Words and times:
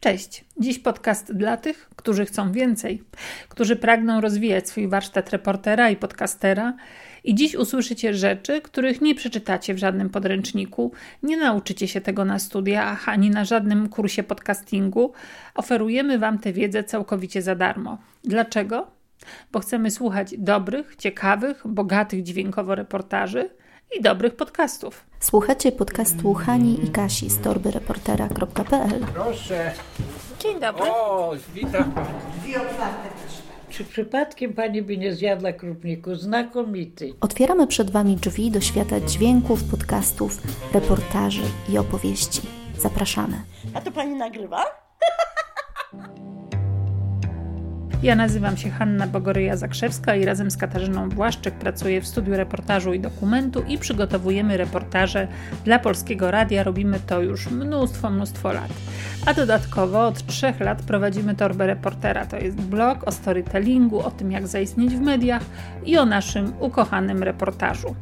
Cześć. 0.00 0.44
Dziś 0.58 0.78
podcast 0.78 1.32
dla 1.32 1.56
tych, 1.56 1.90
którzy 1.96 2.26
chcą 2.26 2.52
więcej, 2.52 3.02
którzy 3.48 3.76
pragną 3.76 4.20
rozwijać 4.20 4.68
swój 4.68 4.88
warsztat 4.88 5.30
reportera 5.30 5.90
i 5.90 5.96
podcastera. 5.96 6.76
I 7.24 7.34
dziś 7.34 7.54
usłyszycie 7.54 8.14
rzeczy, 8.14 8.60
których 8.60 9.00
nie 9.00 9.14
przeczytacie 9.14 9.74
w 9.74 9.78
żadnym 9.78 10.10
podręczniku, 10.10 10.92
nie 11.22 11.36
nauczycie 11.36 11.88
się 11.88 12.00
tego 12.00 12.24
na 12.24 12.38
studiach 12.38 13.08
ani 13.08 13.30
na 13.30 13.44
żadnym 13.44 13.88
kursie 13.88 14.22
podcastingu. 14.22 15.12
Oferujemy 15.54 16.18
Wam 16.18 16.38
tę 16.38 16.52
wiedzę 16.52 16.84
całkowicie 16.84 17.42
za 17.42 17.54
darmo. 17.54 17.98
Dlaczego? 18.24 18.90
Bo 19.52 19.60
chcemy 19.60 19.90
słuchać 19.90 20.34
dobrych, 20.38 20.96
ciekawych, 20.96 21.62
bogatych 21.64 22.22
dźwiękowo 22.22 22.74
reportaży 22.74 23.50
i 23.98 24.02
dobrych 24.02 24.36
podcastów. 24.36 25.04
Słuchacie 25.20 25.72
podcastu 25.72 26.34
Hani 26.34 26.84
i 26.84 26.90
Kasi 26.90 27.30
z 27.30 27.40
torbyreportera.pl 27.40 29.06
Proszę. 29.14 29.72
Dzień 30.38 30.60
dobry. 30.60 30.90
O, 30.90 31.32
witam. 31.54 31.92
Czy 33.70 33.84
przypadkiem 33.84 34.52
pani 34.52 34.82
by 34.82 34.98
nie 34.98 35.14
zjadła 35.14 35.52
krupniku? 35.52 36.14
Znakomity. 36.14 37.14
Otwieramy 37.20 37.66
przed 37.66 37.90
Wami 37.90 38.16
drzwi 38.16 38.50
do 38.50 38.60
świata 38.60 39.00
dźwięków, 39.00 39.64
podcastów, 39.64 40.38
reportaży 40.74 41.42
i 41.68 41.78
opowieści. 41.78 42.40
Zapraszamy. 42.78 43.36
A 43.74 43.80
to 43.80 43.92
pani 43.92 44.14
nagrywa? 44.14 44.64
Ja 48.02 48.16
nazywam 48.16 48.56
się 48.56 48.70
Hanna 48.70 49.06
Bogoryja-Zakrzewska 49.06 50.20
i 50.20 50.24
razem 50.24 50.50
z 50.50 50.56
Katarzyną 50.56 51.08
Błaszczyk 51.08 51.54
pracuję 51.54 52.00
w 52.00 52.06
studiu 52.06 52.36
reportażu 52.36 52.92
i 52.92 53.00
dokumentu 53.00 53.62
i 53.68 53.78
przygotowujemy 53.78 54.56
reportaże 54.56 55.28
dla 55.64 55.78
Polskiego 55.78 56.30
Radia. 56.30 56.62
Robimy 56.62 57.00
to 57.06 57.22
już 57.22 57.50
mnóstwo, 57.50 58.10
mnóstwo 58.10 58.52
lat. 58.52 58.72
A 59.26 59.34
dodatkowo 59.34 60.06
od 60.06 60.26
trzech 60.26 60.60
lat 60.60 60.82
prowadzimy 60.82 61.34
Torbę 61.34 61.66
Reportera. 61.66 62.26
To 62.26 62.36
jest 62.36 62.56
blog 62.56 63.08
o 63.08 63.12
storytellingu, 63.12 64.00
o 64.00 64.10
tym 64.10 64.32
jak 64.32 64.46
zaistnieć 64.46 64.96
w 64.96 65.00
mediach 65.00 65.42
i 65.86 65.98
o 65.98 66.06
naszym 66.06 66.52
ukochanym 66.60 67.22
reportażu. 67.22 67.94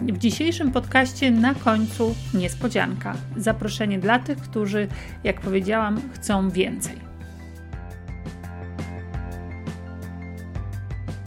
W 0.00 0.18
dzisiejszym 0.18 0.72
podcaście 0.72 1.30
na 1.30 1.54
końcu 1.54 2.14
niespodzianka. 2.34 3.14
Zaproszenie 3.36 3.98
dla 3.98 4.18
tych, 4.18 4.38
którzy, 4.38 4.88
jak 5.24 5.40
powiedziałam, 5.40 6.00
chcą 6.14 6.50
więcej. 6.50 7.05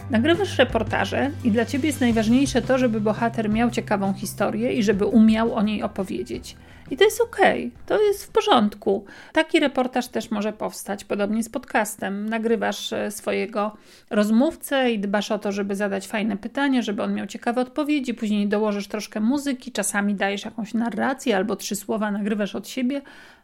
Nagrywasz 0.09 0.57
reportaże 0.57 1.31
i 1.43 1.51
dla 1.51 1.65
ciebie 1.65 1.87
jest 1.87 2.01
najważniejsze 2.01 2.61
to, 2.61 2.77
żeby 2.77 3.01
bohater 3.01 3.49
miał 3.49 3.71
ciekawą 3.71 4.13
historię 4.13 4.73
i 4.73 4.83
żeby 4.83 5.05
umiał 5.05 5.53
o 5.53 5.61
niej 5.61 5.83
opowiedzieć. 5.83 6.55
I 6.91 6.97
to 6.97 7.03
jest 7.03 7.21
ok, 7.21 7.37
to 7.85 8.01
jest 8.01 8.25
w 8.25 8.29
porządku. 8.29 9.05
Taki 9.33 9.59
reportaż 9.59 10.07
też 10.07 10.31
może 10.31 10.53
powstać, 10.53 11.03
podobnie 11.03 11.43
z 11.43 11.49
podcastem. 11.49 12.29
Nagrywasz 12.29 12.93
e, 12.93 13.11
swojego 13.11 13.77
rozmówcę 14.09 14.91
i 14.91 14.99
dbasz 14.99 15.31
o 15.31 15.39
to, 15.39 15.51
żeby 15.51 15.75
zadać 15.75 16.07
fajne 16.07 16.37
pytanie, 16.37 16.83
żeby 16.83 17.03
on 17.03 17.13
miał 17.13 17.27
ciekawe 17.27 17.61
odpowiedzi, 17.61 18.13
później 18.13 18.47
dołożysz 18.47 18.87
troszkę 18.87 19.19
muzyki, 19.19 19.71
czasami 19.71 20.15
dajesz 20.15 20.45
jakąś 20.45 20.73
narrację 20.73 21.35
albo 21.37 21.55
trzy 21.55 21.75
słowa 21.75 22.11
nagrywasz 22.11 22.55
od 22.55 22.67
siebie. 22.67 23.01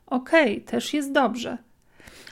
Ok, 0.08 0.32
też 0.66 0.94
jest 0.94 1.12
dobrze. 1.12 1.58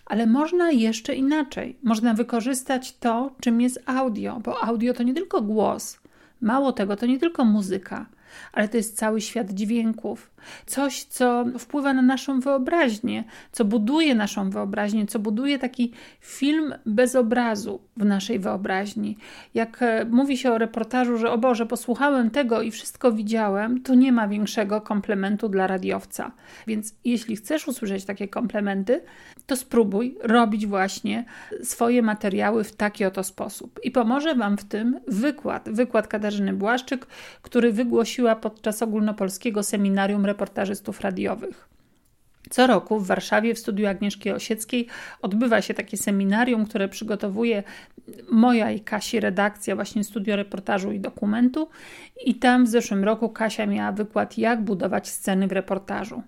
Ale 0.05 0.27
można 0.27 0.71
jeszcze 0.71 1.15
inaczej. 1.15 1.77
Można 1.83 2.13
wykorzystać 2.13 2.97
to, 2.97 3.35
czym 3.39 3.61
jest 3.61 3.83
audio, 3.85 4.39
bo 4.39 4.63
audio 4.63 4.93
to 4.93 5.03
nie 5.03 5.13
tylko 5.13 5.41
głos. 5.41 5.99
Mało 6.41 6.71
tego, 6.71 6.95
to 6.95 7.05
nie 7.05 7.19
tylko 7.19 7.45
muzyka, 7.45 8.05
ale 8.53 8.67
to 8.67 8.77
jest 8.77 8.97
cały 8.97 9.21
świat 9.21 9.51
dźwięków. 9.51 10.31
Coś, 10.65 11.03
co 11.03 11.45
wpływa 11.59 11.93
na 11.93 12.01
naszą 12.01 12.39
wyobraźnię, 12.39 13.23
co 13.51 13.65
buduje 13.65 14.15
naszą 14.15 14.49
wyobraźnię, 14.49 15.07
co 15.07 15.19
buduje 15.19 15.59
taki 15.59 15.91
film 16.19 16.73
bez 16.85 17.15
obrazu 17.15 17.79
w 17.97 18.05
naszej 18.05 18.39
wyobraźni. 18.39 19.17
Jak 19.53 19.81
e, 19.81 20.05
mówi 20.05 20.37
się 20.37 20.51
o 20.51 20.57
reportażu, 20.57 21.17
że 21.17 21.31
o 21.31 21.37
Boże, 21.37 21.65
posłuchałem 21.65 22.29
tego 22.29 22.61
i 22.61 22.71
wszystko 22.71 23.11
widziałem, 23.11 23.81
to 23.81 23.95
nie 23.95 24.11
ma 24.11 24.27
większego 24.27 24.81
komplementu 24.81 25.49
dla 25.49 25.67
radiowca. 25.67 26.31
Więc 26.67 26.95
jeśli 27.05 27.35
chcesz 27.35 27.67
usłyszeć 27.67 28.05
takie 28.05 28.27
komplementy, 28.27 29.01
to 29.45 29.55
spróbuj 29.55 30.17
robić 30.21 30.67
właśnie 30.67 31.25
swoje 31.63 32.01
materiały 32.01 32.63
w 32.63 32.75
taki 32.75 33.05
oto 33.05 33.23
sposób. 33.23 33.79
I 33.83 33.91
pomoże 33.91 34.35
Wam 34.35 34.57
w 34.57 34.65
tym 34.65 34.99
wykład, 35.07 35.69
wykład 35.69 36.07
Katarzyny 36.07 36.53
Błaszczyk, 36.53 37.07
który 37.41 37.71
wygłosiła 37.71 38.35
podczas 38.35 38.81
ogólnopolskiego 38.81 39.63
seminarium 39.63 40.25
reportażystów 40.25 41.01
radiowych. 41.01 41.73
Co 42.49 42.67
roku 42.67 42.99
w 42.99 43.07
Warszawie 43.07 43.55
w 43.55 43.59
studiu 43.59 43.87
Agnieszki 43.87 44.31
Osieckiej 44.31 44.87
odbywa 45.21 45.61
się 45.61 45.73
takie 45.73 45.97
seminarium, 45.97 46.65
które 46.65 46.89
przygotowuje 46.89 47.63
moja 48.31 48.71
i 48.71 48.79
Kasi 48.79 49.19
redakcja, 49.19 49.75
właśnie 49.75 50.03
studio 50.03 50.35
reportażu 50.35 50.91
i 50.91 50.99
dokumentu. 50.99 51.69
I 52.25 52.35
tam 52.35 52.65
w 52.65 52.67
zeszłym 52.67 53.03
roku 53.03 53.29
Kasia 53.29 53.65
miała 53.65 53.91
wykład, 53.91 54.37
jak 54.37 54.61
budować 54.61 55.09
sceny 55.09 55.47
w 55.47 55.51
reportażu. 55.51 56.23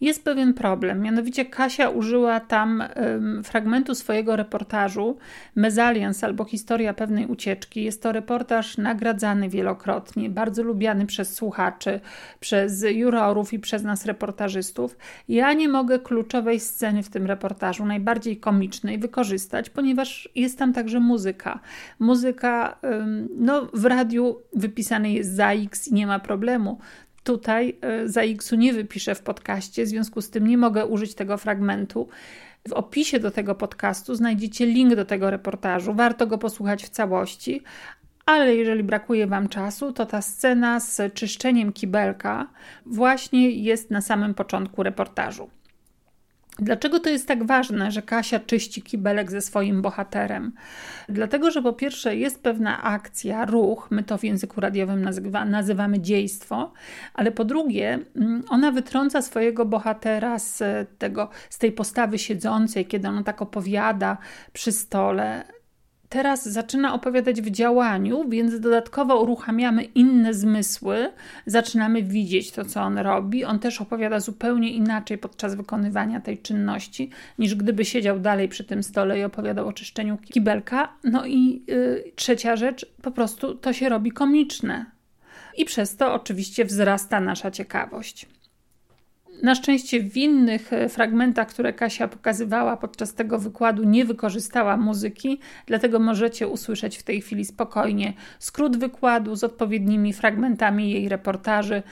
Jest 0.00 0.24
pewien 0.24 0.54
problem, 0.54 1.02
mianowicie 1.02 1.44
Kasia 1.44 1.88
użyła 1.88 2.40
tam 2.40 2.82
um, 2.96 3.44
fragmentu 3.44 3.94
swojego 3.94 4.36
reportażu 4.36 5.16
Mezalians 5.56 6.24
albo 6.24 6.44
Historia 6.44 6.94
pewnej 6.94 7.26
ucieczki. 7.26 7.84
Jest 7.84 8.02
to 8.02 8.12
reportaż 8.12 8.78
nagradzany 8.78 9.48
wielokrotnie, 9.48 10.30
bardzo 10.30 10.62
lubiany 10.62 11.06
przez 11.06 11.34
słuchaczy, 11.34 12.00
przez 12.40 12.84
jurorów 12.90 13.52
i 13.52 13.58
przez 13.58 13.82
nas 13.82 14.06
reportażystów. 14.06 14.96
Ja 15.28 15.52
nie 15.52 15.68
mogę 15.68 15.98
kluczowej 15.98 16.60
sceny 16.60 17.02
w 17.02 17.10
tym 17.10 17.26
reportażu, 17.26 17.86
najbardziej 17.86 18.36
komicznej, 18.36 18.98
wykorzystać, 18.98 19.70
ponieważ 19.70 20.28
jest 20.34 20.58
tam 20.58 20.72
także 20.72 21.00
muzyka. 21.00 21.15
Muzyka 21.98 22.78
um, 22.82 23.28
no, 23.36 23.68
w 23.74 23.84
radiu 23.84 24.36
wypisany 24.52 25.12
jest 25.12 25.34
za 25.34 25.52
X 25.52 25.88
i 25.88 25.94
nie 25.94 26.06
ma 26.06 26.18
problemu. 26.18 26.78
Tutaj 27.24 27.78
e, 27.80 28.08
za 28.08 28.22
X-u 28.22 28.56
nie 28.56 28.72
wypiszę 28.72 29.14
w 29.14 29.22
podcaście, 29.22 29.84
w 29.84 29.88
związku 29.88 30.22
z 30.22 30.30
tym 30.30 30.46
nie 30.46 30.58
mogę 30.58 30.86
użyć 30.86 31.14
tego 31.14 31.36
fragmentu. 31.36 32.08
W 32.68 32.72
opisie 32.72 33.20
do 33.20 33.30
tego 33.30 33.54
podcastu 33.54 34.14
znajdziecie 34.14 34.66
link 34.66 34.94
do 34.94 35.04
tego 35.04 35.30
reportażu. 35.30 35.94
Warto 35.94 36.26
go 36.26 36.38
posłuchać 36.38 36.84
w 36.84 36.88
całości, 36.88 37.62
ale 38.26 38.56
jeżeli 38.56 38.82
brakuje 38.82 39.26
Wam 39.26 39.48
czasu, 39.48 39.92
to 39.92 40.06
ta 40.06 40.22
scena 40.22 40.80
z 40.80 41.14
czyszczeniem 41.14 41.72
kibelka 41.72 42.46
właśnie 42.86 43.50
jest 43.50 43.90
na 43.90 44.00
samym 44.00 44.34
początku 44.34 44.82
reportażu. 44.82 45.50
Dlaczego 46.58 47.00
to 47.00 47.10
jest 47.10 47.28
tak 47.28 47.46
ważne, 47.46 47.90
że 47.90 48.02
Kasia 48.02 48.40
czyści 48.40 48.82
kibelek 48.82 49.30
ze 49.30 49.40
swoim 49.40 49.82
bohaterem? 49.82 50.52
Dlatego, 51.08 51.50
że 51.50 51.62
po 51.62 51.72
pierwsze 51.72 52.16
jest 52.16 52.42
pewna 52.42 52.82
akcja, 52.82 53.44
ruch, 53.44 53.88
my 53.90 54.02
to 54.02 54.18
w 54.18 54.24
języku 54.24 54.60
radiowym 54.60 55.02
nazywa, 55.02 55.44
nazywamy 55.44 56.00
dziejstwo, 56.00 56.72
ale 57.14 57.32
po 57.32 57.44
drugie 57.44 57.98
mm, 58.16 58.42
ona 58.48 58.70
wytrąca 58.70 59.22
swojego 59.22 59.64
bohatera 59.64 60.38
z, 60.38 60.62
tego, 60.98 61.28
z 61.50 61.58
tej 61.58 61.72
postawy 61.72 62.18
siedzącej, 62.18 62.86
kiedy 62.86 63.08
on 63.08 63.24
tak 63.24 63.42
opowiada 63.42 64.18
przy 64.52 64.72
stole, 64.72 65.44
teraz 66.08 66.48
zaczyna 66.48 66.94
opowiadać 66.94 67.42
w 67.42 67.50
działaniu, 67.50 68.28
więc 68.28 68.60
dodatkowo 68.60 69.20
uruchamiamy 69.22 69.82
inne 69.84 70.34
zmysły, 70.34 71.12
zaczynamy 71.46 72.02
widzieć 72.02 72.50
to, 72.50 72.64
co 72.64 72.82
on 72.82 72.98
robi. 72.98 73.44
On 73.44 73.58
też 73.58 73.80
opowiada 73.80 74.20
zupełnie 74.20 74.72
inaczej 74.72 75.18
podczas 75.18 75.54
wykonywania 75.54 76.20
tej 76.20 76.38
czynności, 76.38 77.10
niż 77.38 77.54
gdyby 77.54 77.84
siedział 77.84 78.20
dalej 78.20 78.48
przy 78.48 78.64
tym 78.64 78.82
stole 78.82 79.18
i 79.18 79.24
opowiadał 79.24 79.68
o 79.68 79.72
czyszczeniu 79.72 80.18
kibelka. 80.18 80.92
No 81.04 81.26
i 81.26 81.62
yy, 81.66 82.12
trzecia 82.16 82.56
rzecz, 82.56 82.86
po 83.02 83.10
prostu 83.10 83.54
to 83.54 83.72
się 83.72 83.88
robi 83.88 84.12
komiczne. 84.12 84.86
I 85.56 85.64
przez 85.64 85.96
to 85.96 86.14
oczywiście 86.14 86.64
wzrasta 86.64 87.20
nasza 87.20 87.50
ciekawość. 87.50 88.26
Na 89.46 89.54
szczęście 89.54 90.00
w 90.00 90.16
innych 90.16 90.72
e, 90.72 90.88
fragmentach, 90.88 91.48
które 91.48 91.72
Kasia 91.72 92.08
pokazywała 92.08 92.76
podczas 92.76 93.14
tego 93.14 93.38
wykładu, 93.38 93.84
nie 93.84 94.04
wykorzystała 94.04 94.76
muzyki, 94.76 95.40
dlatego 95.66 95.98
możecie 95.98 96.48
usłyszeć 96.48 96.98
w 96.98 97.02
tej 97.02 97.20
chwili 97.20 97.44
spokojnie 97.44 98.12
skrót 98.38 98.76
wykładu 98.76 99.36
z 99.36 99.44
odpowiednimi 99.44 100.12
fragmentami 100.12 100.90
jej 100.90 101.08
reportaży. 101.08 101.82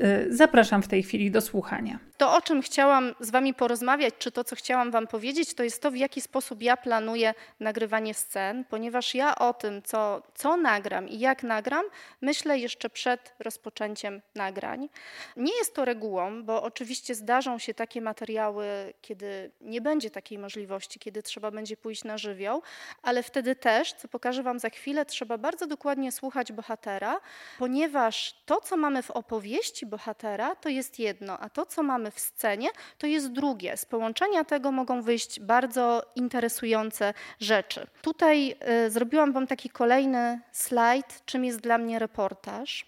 E, 0.00 0.32
zapraszam 0.32 0.82
w 0.82 0.88
tej 0.88 1.02
chwili 1.02 1.30
do 1.30 1.40
słuchania. 1.40 1.98
To, 2.16 2.36
o 2.36 2.40
czym 2.42 2.62
chciałam 2.62 3.14
z 3.20 3.30
Wami 3.30 3.54
porozmawiać, 3.54 4.14
czy 4.18 4.32
to, 4.32 4.44
co 4.44 4.56
chciałam 4.56 4.90
Wam 4.90 5.06
powiedzieć, 5.06 5.54
to 5.54 5.62
jest 5.62 5.82
to, 5.82 5.90
w 5.90 5.96
jaki 5.96 6.20
sposób 6.20 6.62
ja 6.62 6.76
planuję 6.76 7.34
nagrywanie 7.60 8.14
scen, 8.14 8.64
ponieważ 8.64 9.14
ja 9.14 9.38
o 9.38 9.54
tym, 9.54 9.82
co, 9.82 10.22
co 10.34 10.56
nagram 10.56 11.08
i 11.08 11.18
jak 11.18 11.42
nagram, 11.42 11.84
myślę 12.20 12.58
jeszcze 12.58 12.90
przed 12.90 13.34
rozpoczęciem 13.38 14.22
nagrań. 14.34 14.88
Nie 15.36 15.56
jest 15.58 15.74
to 15.74 15.84
regułą, 15.84 16.44
bo 16.44 16.62
oczywiście 16.62 17.14
zdarzą 17.14 17.58
się 17.58 17.74
takie 17.74 18.00
materiały, 18.00 18.66
kiedy 19.02 19.50
nie 19.60 19.80
będzie 19.80 20.10
takiej 20.10 20.38
możliwości, 20.38 20.98
kiedy 20.98 21.22
trzeba 21.22 21.50
będzie 21.50 21.76
pójść 21.76 22.04
na 22.04 22.18
żywioł, 22.18 22.62
ale 23.02 23.22
wtedy 23.22 23.56
też, 23.56 23.92
co 23.92 24.08
pokażę 24.08 24.42
Wam 24.42 24.58
za 24.58 24.70
chwilę, 24.70 25.06
trzeba 25.06 25.38
bardzo 25.38 25.66
dokładnie 25.66 26.12
słuchać 26.12 26.52
bohatera, 26.52 27.20
ponieważ 27.58 28.34
to, 28.46 28.60
co 28.60 28.76
mamy 28.76 29.02
w 29.02 29.10
opowieści, 29.10 29.86
bohatera 29.86 30.56
to 30.56 30.68
jest 30.68 30.98
jedno, 30.98 31.38
a 31.38 31.48
to, 31.48 31.66
co 31.66 31.82
mamy 31.82 32.05
w 32.10 32.20
scenie, 32.20 32.68
to 32.98 33.06
jest 33.06 33.32
drugie. 33.32 33.76
Z 33.76 33.84
połączenia 33.84 34.44
tego 34.44 34.72
mogą 34.72 35.02
wyjść 35.02 35.40
bardzo 35.40 36.02
interesujące 36.14 37.14
rzeczy. 37.40 37.86
Tutaj 38.02 38.56
y, 38.86 38.90
zrobiłam 38.90 39.32
Wam 39.32 39.46
taki 39.46 39.70
kolejny 39.70 40.40
slajd, 40.52 41.22
czym 41.24 41.44
jest 41.44 41.60
dla 41.60 41.78
mnie 41.78 41.98
reportaż 41.98 42.86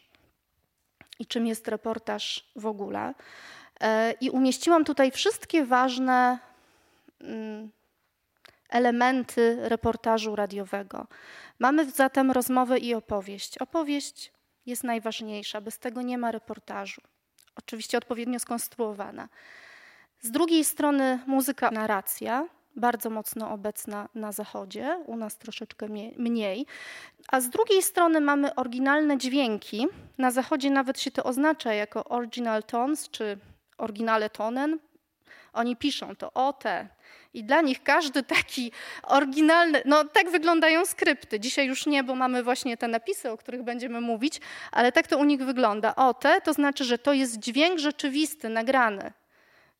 i 1.18 1.26
czym 1.26 1.46
jest 1.46 1.68
reportaż 1.68 2.50
w 2.56 2.66
ogóle. 2.66 3.14
Y, 3.82 3.86
I 4.20 4.30
umieściłam 4.30 4.84
tutaj 4.84 5.10
wszystkie 5.10 5.64
ważne. 5.64 6.38
Y, 7.22 7.78
elementy 8.68 9.68
reportażu 9.68 10.36
radiowego. 10.36 11.06
Mamy 11.58 11.90
zatem 11.90 12.30
rozmowę 12.30 12.78
i 12.78 12.94
opowieść. 12.94 13.58
Opowieść 13.58 14.32
jest 14.66 14.84
najważniejsza, 14.84 15.60
bez 15.60 15.78
tego 15.78 16.02
nie 16.02 16.18
ma 16.18 16.30
reportażu. 16.30 17.00
Oczywiście 17.58 17.98
odpowiednio 17.98 18.38
skonstruowana. 18.38 19.28
Z 20.20 20.30
drugiej 20.30 20.64
strony 20.64 21.18
muzyka, 21.26 21.70
narracja, 21.70 22.48
bardzo 22.76 23.10
mocno 23.10 23.50
obecna 23.50 24.08
na 24.14 24.32
zachodzie, 24.32 25.02
u 25.06 25.16
nas 25.16 25.38
troszeczkę 25.38 25.86
mniej. 26.16 26.66
A 27.28 27.40
z 27.40 27.50
drugiej 27.50 27.82
strony 27.82 28.20
mamy 28.20 28.54
oryginalne 28.54 29.18
dźwięki. 29.18 29.86
Na 30.18 30.30
zachodzie 30.30 30.70
nawet 30.70 31.00
się 31.00 31.10
to 31.10 31.24
oznacza 31.24 31.72
jako 31.72 32.04
original 32.04 32.62
tones, 32.62 33.10
czy 33.10 33.38
oryginale 33.78 34.30
tonen. 34.30 34.78
Oni 35.52 35.76
piszą 35.76 36.16
to 36.16 36.32
o 36.32 36.52
te, 36.52 36.88
i 37.34 37.44
dla 37.44 37.60
nich 37.60 37.82
każdy 37.82 38.22
taki 38.22 38.72
oryginalny, 39.02 39.82
no 39.84 40.04
tak 40.04 40.30
wyglądają 40.30 40.86
skrypty. 40.86 41.40
Dzisiaj 41.40 41.66
już 41.66 41.86
nie, 41.86 42.04
bo 42.04 42.14
mamy 42.14 42.42
właśnie 42.42 42.76
te 42.76 42.88
napisy, 42.88 43.30
o 43.30 43.36
których 43.36 43.62
będziemy 43.62 44.00
mówić, 44.00 44.40
ale 44.72 44.92
tak 44.92 45.06
to 45.06 45.18
u 45.18 45.24
nich 45.24 45.44
wygląda. 45.44 45.94
O, 45.96 46.14
te 46.14 46.40
to 46.40 46.52
znaczy, 46.52 46.84
że 46.84 46.98
to 46.98 47.12
jest 47.12 47.38
dźwięk 47.38 47.78
rzeczywisty, 47.78 48.48
nagrany. 48.48 49.12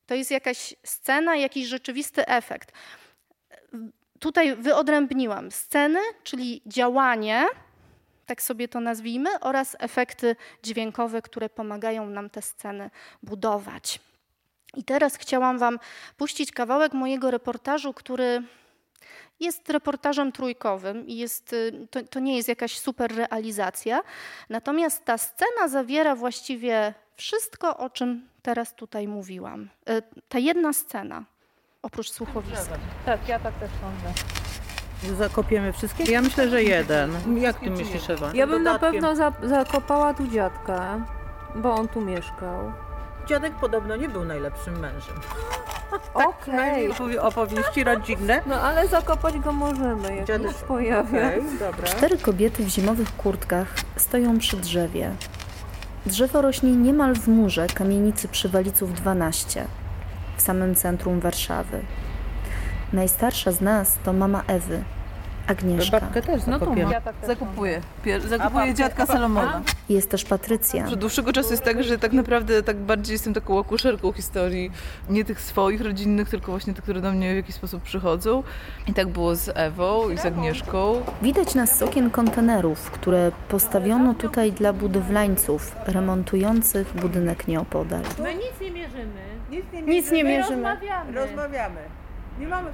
To 0.06 0.14
jest 0.14 0.30
jakaś 0.30 0.74
scena, 0.84 1.36
jakiś 1.36 1.66
rzeczywisty 1.66 2.26
efekt. 2.26 2.72
Tutaj 4.20 4.56
wyodrębniłam 4.56 5.50
sceny, 5.50 6.00
czyli 6.24 6.62
działanie, 6.66 7.46
tak 8.26 8.42
sobie 8.42 8.68
to 8.68 8.80
nazwijmy, 8.80 9.40
oraz 9.40 9.76
efekty 9.78 10.36
dźwiękowe, 10.62 11.22
które 11.22 11.48
pomagają 11.48 12.06
nam 12.06 12.30
te 12.30 12.42
sceny 12.42 12.90
budować. 13.22 14.00
I 14.76 14.84
teraz 14.84 15.16
chciałam 15.16 15.58
Wam 15.58 15.78
puścić 16.16 16.52
kawałek 16.52 16.92
mojego 16.92 17.30
reportażu, 17.30 17.94
który 17.94 18.42
jest 19.40 19.70
reportażem 19.70 20.32
trójkowym 20.32 21.06
i 21.06 21.16
jest, 21.16 21.52
y, 21.52 21.86
to, 21.90 22.02
to, 22.02 22.20
nie 22.20 22.36
jest 22.36 22.48
jakaś 22.48 22.78
super 22.78 23.16
realizacja. 23.16 24.00
Natomiast 24.50 25.04
ta 25.04 25.18
scena 25.18 25.68
zawiera 25.68 26.14
właściwie 26.14 26.94
wszystko, 27.16 27.76
o 27.76 27.90
czym 27.90 28.28
teraz 28.42 28.74
tutaj 28.74 29.08
mówiłam. 29.08 29.68
Y, 29.90 30.02
ta 30.28 30.38
jedna 30.38 30.72
scena, 30.72 31.24
oprócz 31.82 32.10
słuchowiska. 32.10 32.78
Tak, 33.06 33.28
ja 33.28 33.38
tak 33.38 33.54
też 33.54 33.70
sądzę. 33.80 34.20
Zakopiemy 35.18 35.72
wszystkie? 35.72 36.12
Ja 36.12 36.22
myślę, 36.22 36.48
że 36.48 36.62
jeden. 36.62 37.40
Jak 37.40 37.60
ty 37.60 37.70
myślisz, 37.70 38.10
Ewa? 38.10 38.30
Ja 38.34 38.46
bym 38.46 38.62
na 38.62 38.78
pewno 38.78 39.16
za, 39.16 39.32
zakopała 39.42 40.14
tu 40.14 40.26
dziadka, 40.26 41.06
bo 41.54 41.74
on 41.74 41.88
tu 41.88 42.00
mieszkał 42.00 42.72
dziadek 43.28 43.54
podobno 43.54 43.96
nie 43.96 44.08
był 44.08 44.24
najlepszym 44.24 44.78
mężem. 44.78 45.20
Okej. 46.14 46.90
Okay. 46.92 47.20
opowieści 47.20 47.84
rodzinne. 47.84 48.42
No 48.46 48.60
ale 48.60 48.88
zakopać 48.88 49.38
go 49.38 49.52
możemy, 49.52 50.16
jak 50.16 50.26
Dziadek... 50.26 50.50
się 50.50 50.66
pojawia. 50.66 51.26
Okay, 51.28 51.58
dobra. 51.58 51.86
Cztery 51.86 52.18
kobiety 52.18 52.64
w 52.64 52.68
zimowych 52.68 53.16
kurtkach 53.16 53.74
stoją 53.96 54.38
przy 54.38 54.56
drzewie. 54.56 55.12
Drzewo 56.06 56.42
rośnie 56.42 56.76
niemal 56.76 57.14
w 57.14 57.28
murze 57.28 57.66
kamienicy 57.66 58.28
przy 58.28 58.48
Waliców 58.48 58.94
12, 58.94 59.64
w 60.36 60.42
samym 60.42 60.74
centrum 60.74 61.20
Warszawy. 61.20 61.80
Najstarsza 62.92 63.52
z 63.52 63.60
nas 63.60 63.98
to 64.04 64.12
mama 64.12 64.42
Ewy, 64.46 64.84
Agnieszka. 65.48 66.00
Babkę 66.00 66.22
też 66.22 66.42
zakopię. 66.42 66.84
No 66.84 66.92
ja 66.92 67.00
tak 67.00 67.14
zakupuję. 67.26 67.80
zakupuję 68.28 68.74
dziadka 68.74 69.06
Salomona. 69.06 69.62
Jest 69.88 70.10
też 70.10 70.24
Patrycja. 70.24 70.86
Od 70.86 70.98
dłuższego 70.98 71.32
czasu 71.32 71.50
jest 71.50 71.64
tak, 71.64 71.84
że 71.84 71.98
tak 71.98 72.12
naprawdę 72.12 72.62
tak 72.62 72.76
bardziej 72.76 73.12
jestem 73.12 73.34
taką 73.34 73.60
akuszerką 73.60 74.12
historii, 74.12 74.70
nie 75.10 75.24
tych 75.24 75.40
swoich 75.40 75.80
rodzinnych, 75.80 76.28
tylko 76.28 76.52
właśnie 76.52 76.74
tych, 76.74 76.82
które 76.82 77.00
do 77.00 77.12
mnie 77.12 77.32
w 77.32 77.36
jakiś 77.36 77.54
sposób 77.54 77.82
przychodzą. 77.82 78.42
I 78.86 78.94
tak 78.94 79.08
było 79.08 79.34
z 79.34 79.50
Ewą 79.54 80.10
i 80.10 80.18
z 80.18 80.26
Agnieszką. 80.26 81.02
Widać 81.22 81.54
nas 81.54 81.78
z 81.78 81.82
okien 81.82 82.10
kontenerów, 82.10 82.90
które 82.90 83.32
postawiono 83.48 84.14
tutaj 84.14 84.52
dla 84.52 84.72
budowlańców 84.72 85.76
remontujących 85.86 86.94
budynek 86.94 87.48
nieopodal. 87.48 88.02
My 88.22 88.34
nic 88.34 88.60
nie 88.60 88.70
mierzymy. 88.70 89.22
Nic 89.50 89.64
nie 89.72 89.82
mierzymy. 89.82 89.94
Nic 89.94 90.10
nie 90.10 90.24
mierzymy. 90.24 90.62
Rozmawiamy. 90.62 91.12
Rozmawiamy. 91.12 91.80
Nie 92.40 92.48
mamy... 92.48 92.70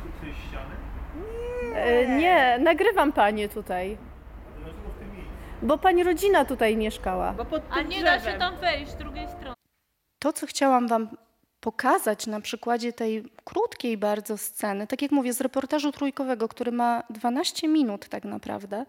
Nie. 1.75 2.17
nie, 2.17 2.59
nagrywam 2.59 3.13
panie 3.13 3.49
tutaj. 3.49 3.99
Bo 5.63 5.79
pani 5.79 6.05
rodzina 6.05 6.45
tutaj 6.45 6.77
mieszkała. 6.77 7.35
A 7.71 7.83
nie 7.83 8.03
da 8.03 8.21
się 8.21 8.39
tam 8.39 8.57
wejść 8.57 8.93
z 8.93 8.97
drugiej 8.97 9.29
strony. 9.29 9.55
To, 10.19 10.33
co 10.33 10.47
chciałam 10.47 10.89
wam 10.89 11.09
pokazać 11.61 12.27
na 12.27 12.41
przykładzie 12.41 12.93
tej 12.93 13.25
krótkiej 13.45 13.97
bardzo 13.99 14.39
sceny, 14.39 14.87
tak 14.87 15.03
jak 15.03 15.11
mówię, 15.11 15.33
z 15.33 15.41
reportażu 15.41 15.93
trójkowego, 15.93 16.49
który 16.49 16.73
ma 16.73 17.03
12 17.11 17.69
minut 17.69 18.09
tak 18.09 18.25
naprawdę, 18.25 18.87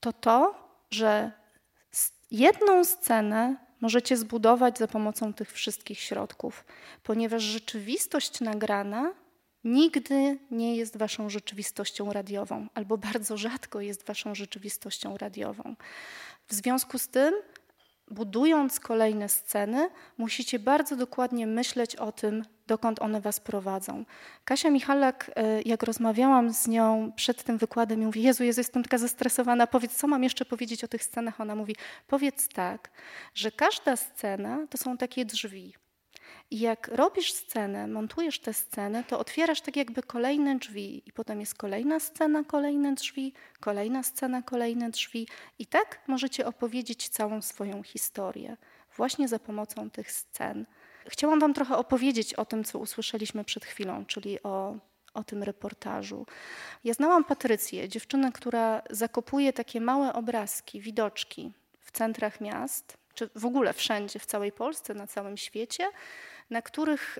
to 0.00 0.12
to, 0.12 0.54
że 0.90 1.30
jedną 2.30 2.84
scenę 2.84 3.56
możecie 3.80 4.16
zbudować 4.16 4.78
za 4.78 4.88
pomocą 4.88 5.34
tych 5.34 5.52
wszystkich 5.52 6.00
środków, 6.00 6.64
ponieważ 7.02 7.42
rzeczywistość 7.42 8.40
nagrana 8.40 9.12
nigdy 9.64 10.38
nie 10.50 10.76
jest 10.76 10.96
waszą 10.96 11.30
rzeczywistością 11.30 12.12
radiową, 12.12 12.66
albo 12.74 12.98
bardzo 12.98 13.36
rzadko 13.36 13.80
jest 13.80 14.06
waszą 14.06 14.34
rzeczywistością 14.34 15.16
radiową. 15.16 15.76
W 16.48 16.54
związku 16.54 16.98
z 16.98 17.08
tym, 17.08 17.34
budując 18.10 18.80
kolejne 18.80 19.28
sceny, 19.28 19.90
musicie 20.18 20.58
bardzo 20.58 20.96
dokładnie 20.96 21.46
myśleć 21.46 21.96
o 21.96 22.12
tym, 22.12 22.44
dokąd 22.66 23.02
one 23.02 23.20
was 23.20 23.40
prowadzą. 23.40 24.04
Kasia 24.44 24.70
Michalak, 24.70 25.30
e, 25.36 25.62
jak 25.62 25.82
rozmawiałam 25.82 26.52
z 26.52 26.68
nią 26.68 27.12
przed 27.16 27.44
tym 27.44 27.58
wykładem, 27.58 28.00
mówi: 28.04 28.22
Jezu, 28.22 28.44
Jezu, 28.44 28.60
jestem 28.60 28.82
taka 28.82 28.98
zestresowana, 28.98 29.66
powiedz, 29.66 29.96
co 29.96 30.06
mam 30.06 30.22
jeszcze 30.22 30.44
powiedzieć 30.44 30.84
o 30.84 30.88
tych 30.88 31.04
scenach? 31.04 31.40
Ona 31.40 31.54
mówi: 31.54 31.76
Powiedz 32.06 32.48
tak, 32.48 32.90
że 33.34 33.52
każda 33.52 33.96
scena 33.96 34.66
to 34.70 34.78
są 34.78 34.96
takie 34.96 35.24
drzwi. 35.24 35.74
I 36.54 36.58
jak 36.58 36.88
robisz 36.88 37.32
scenę, 37.32 37.86
montujesz 37.86 38.38
tę 38.38 38.52
scenę, 38.52 39.04
to 39.04 39.18
otwierasz 39.18 39.60
tak 39.60 39.76
jakby 39.76 40.02
kolejne 40.02 40.58
drzwi, 40.58 41.02
i 41.06 41.12
potem 41.12 41.40
jest 41.40 41.54
kolejna 41.54 42.00
scena, 42.00 42.44
kolejne 42.44 42.94
drzwi, 42.94 43.32
kolejna 43.60 44.02
scena, 44.02 44.42
kolejne 44.42 44.90
drzwi. 44.90 45.28
I 45.58 45.66
tak 45.66 46.00
możecie 46.06 46.46
opowiedzieć 46.46 47.08
całą 47.08 47.42
swoją 47.42 47.82
historię, 47.82 48.56
właśnie 48.96 49.28
za 49.28 49.38
pomocą 49.38 49.90
tych 49.90 50.12
scen. 50.12 50.66
Chciałam 51.06 51.40
Wam 51.40 51.54
trochę 51.54 51.76
opowiedzieć 51.76 52.34
o 52.34 52.44
tym, 52.44 52.64
co 52.64 52.78
usłyszeliśmy 52.78 53.44
przed 53.44 53.64
chwilą, 53.64 54.04
czyli 54.06 54.42
o, 54.42 54.76
o 55.14 55.24
tym 55.24 55.42
reportażu. 55.42 56.26
Ja 56.84 56.94
znałam 56.94 57.24
Patrycję, 57.24 57.88
dziewczynę, 57.88 58.32
która 58.32 58.82
zakopuje 58.90 59.52
takie 59.52 59.80
małe 59.80 60.12
obrazki, 60.12 60.80
widoczki 60.80 61.52
w 61.80 61.90
centrach 61.90 62.40
miast, 62.40 62.96
czy 63.14 63.30
w 63.34 63.46
ogóle 63.46 63.72
wszędzie, 63.72 64.18
w 64.18 64.26
całej 64.26 64.52
Polsce, 64.52 64.94
na 64.94 65.06
całym 65.06 65.36
świecie 65.36 65.88
na 66.54 66.62
których 66.62 67.18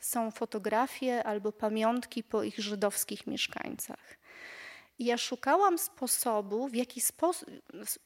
są 0.00 0.30
fotografie 0.30 1.24
albo 1.24 1.52
pamiątki 1.52 2.22
po 2.22 2.42
ich 2.42 2.58
żydowskich 2.58 3.26
mieszkańcach. 3.26 4.18
I 4.98 5.04
ja 5.04 5.18
szukałam 5.18 5.78
sposobu, 5.78 6.68
w 6.68 6.74
jaki 6.74 7.00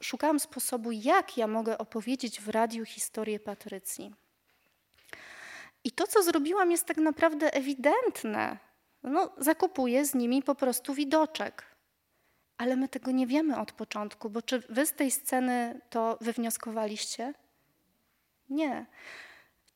szukałam 0.02 0.40
sposobu, 0.40 0.92
jak 0.92 1.36
ja 1.36 1.46
mogę 1.46 1.78
opowiedzieć 1.78 2.40
w 2.40 2.48
radiu 2.48 2.84
historię 2.84 3.40
Patrycji. 3.40 4.14
I 5.84 5.90
to, 5.92 6.06
co 6.06 6.22
zrobiłam, 6.22 6.70
jest 6.70 6.84
tak 6.84 6.96
naprawdę 6.96 7.54
ewidentne. 7.54 8.58
No, 9.02 9.32
zakupuję 9.38 10.04
z 10.04 10.14
nimi 10.14 10.42
po 10.42 10.54
prostu 10.54 10.94
widoczek. 10.94 11.64
Ale 12.58 12.76
my 12.76 12.88
tego 12.88 13.10
nie 13.10 13.26
wiemy 13.26 13.60
od 13.60 13.72
początku, 13.72 14.30
bo 14.30 14.42
czy 14.42 14.58
wy 14.68 14.86
z 14.86 14.92
tej 14.92 15.10
sceny 15.10 15.80
to 15.90 16.18
wywnioskowaliście? 16.20 17.34
Nie. 18.50 18.86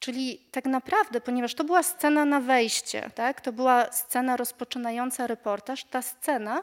Czyli 0.03 0.39
tak 0.51 0.65
naprawdę, 0.65 1.21
ponieważ 1.21 1.55
to 1.55 1.65
była 1.65 1.83
scena 1.83 2.25
na 2.25 2.41
wejście, 2.41 3.11
tak? 3.15 3.41
to 3.41 3.53
była 3.53 3.93
scena 3.93 4.37
rozpoczynająca 4.37 5.27
reportaż, 5.27 5.85
ta 5.85 6.03
scena 6.03 6.63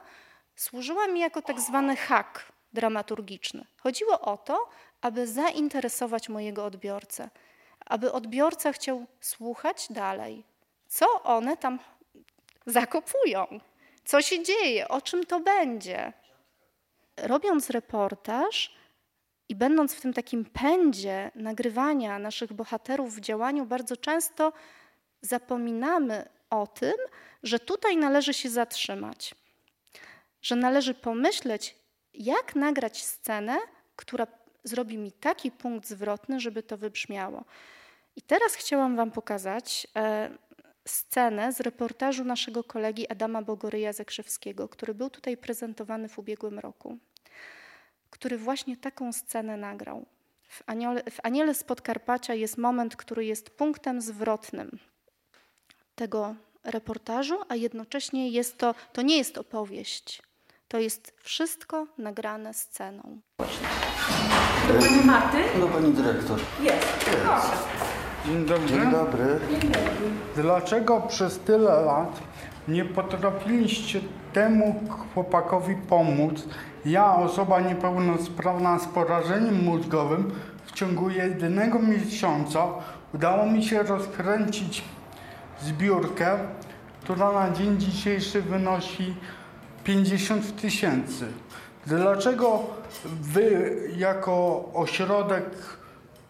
służyła 0.55 1.07
mi 1.07 1.19
jako 1.19 1.41
tak 1.41 1.59
zwany 1.59 1.95
hak 1.95 2.51
dramaturgiczny. 2.73 3.65
Chodziło 3.77 4.21
o 4.21 4.37
to, 4.37 4.69
aby 5.01 5.27
zainteresować 5.27 6.29
mojego 6.29 6.65
odbiorcę, 6.65 7.29
aby 7.85 8.11
odbiorca 8.11 8.73
chciał 8.73 9.05
słuchać 9.21 9.87
dalej, 9.89 10.43
co 10.87 11.23
one 11.23 11.57
tam 11.57 11.79
zakopują, 12.65 13.59
co 14.05 14.21
się 14.21 14.43
dzieje, 14.43 14.87
o 14.87 15.01
czym 15.01 15.25
to 15.25 15.39
będzie. 15.39 16.13
Robiąc 17.17 17.69
reportaż, 17.69 18.78
I 19.49 19.55
będąc 19.55 19.93
w 19.93 20.01
tym 20.01 20.13
takim 20.13 20.45
pędzie 20.45 21.31
nagrywania 21.35 22.19
naszych 22.19 22.53
bohaterów 22.53 23.15
w 23.15 23.19
działaniu, 23.19 23.65
bardzo 23.65 23.97
często 23.97 24.53
zapominamy 25.21 26.29
o 26.49 26.67
tym, 26.67 26.95
że 27.43 27.59
tutaj 27.59 27.97
należy 27.97 28.33
się 28.33 28.49
zatrzymać, 28.49 29.35
że 30.41 30.55
należy 30.55 30.93
pomyśleć, 30.93 31.75
jak 32.13 32.55
nagrać 32.55 33.03
scenę, 33.03 33.57
która 33.95 34.27
zrobi 34.63 34.97
mi 34.97 35.11
taki 35.11 35.51
punkt 35.51 35.87
zwrotny, 35.87 36.39
żeby 36.39 36.63
to 36.63 36.77
wybrzmiało. 36.77 37.43
I 38.15 38.21
teraz 38.21 38.53
chciałam 38.53 38.95
Wam 38.95 39.11
pokazać 39.11 39.87
e, 39.95 40.29
scenę 40.85 41.53
z 41.53 41.59
reportażu 41.59 42.23
naszego 42.23 42.63
kolegi 42.63 43.11
Adama 43.11 43.41
Bogoryja 43.41 43.93
Zekrzewskiego, 43.93 44.69
który 44.69 44.93
był 44.93 45.09
tutaj 45.09 45.37
prezentowany 45.37 46.09
w 46.09 46.19
ubiegłym 46.19 46.59
roku, 46.59 46.97
który 48.09 48.37
właśnie 48.37 48.77
taką 48.77 49.13
scenę 49.13 49.57
nagrał. 49.57 50.05
W 50.49 50.63
Aniele, 50.65 51.03
w 51.11 51.19
Aniele 51.23 51.53
z 51.53 51.63
Podkarpacia 51.63 52.33
jest 52.33 52.57
moment, 52.57 52.95
który 52.95 53.25
jest 53.25 53.49
punktem 53.49 54.01
zwrotnym 54.01 54.79
tego 55.95 56.35
reportażu, 56.63 57.35
a 57.49 57.55
jednocześnie 57.55 58.29
jest 58.29 58.57
to, 58.57 58.75
to 58.93 59.01
nie 59.01 59.17
jest 59.17 59.37
opowieść, 59.37 60.21
to 60.67 60.79
jest 60.79 61.13
wszystko 61.21 61.87
nagrane 61.97 62.53
sceną. 62.53 63.19
Do 64.67 64.73
pani 64.73 65.05
Marty? 65.05 65.37
Do 65.59 65.67
pani 65.67 65.93
dyrektor. 65.93 66.39
Jest, 66.61 66.87
proszę. 66.87 67.57
Dzień 68.25 68.45
dobry. 68.45 68.67
Dzień 68.67 68.91
dobry. 68.91 69.39
Dlaczego 70.35 71.01
przez 71.01 71.39
tyle 71.39 71.81
lat 71.81 72.19
nie 72.69 72.85
potrafiliście 72.85 73.99
temu 74.33 74.83
chłopakowi 75.13 75.75
pomóc? 75.75 76.47
Ja, 76.85 77.15
osoba 77.15 77.59
niepełnosprawna 77.59 78.79
z 78.79 78.87
porażeniem 78.87 79.63
mózgowym, 79.63 80.31
w 80.65 80.71
ciągu 80.71 81.09
jednego 81.09 81.79
miesiąca 81.79 82.67
udało 83.13 83.45
mi 83.45 83.63
się 83.63 83.83
rozkręcić 83.83 84.83
zbiórkę, 85.61 86.37
która 87.01 87.31
na 87.31 87.51
dzień 87.51 87.77
dzisiejszy 87.79 88.41
wynosi 88.41 89.15
50 89.83 90.61
tysięcy. 90.61 91.25
Dlaczego 91.87 92.63
wy 93.05 93.77
jako 93.97 94.65
ośrodek 94.73 95.45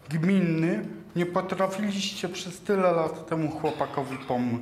gminny 0.08 0.84
nie 1.16 1.26
potrafiliście 1.26 2.28
przez 2.28 2.60
tyle 2.60 2.92
lat 2.92 3.26
temu 3.28 3.50
chłopakowi 3.50 4.16
pomóc? 4.16 4.60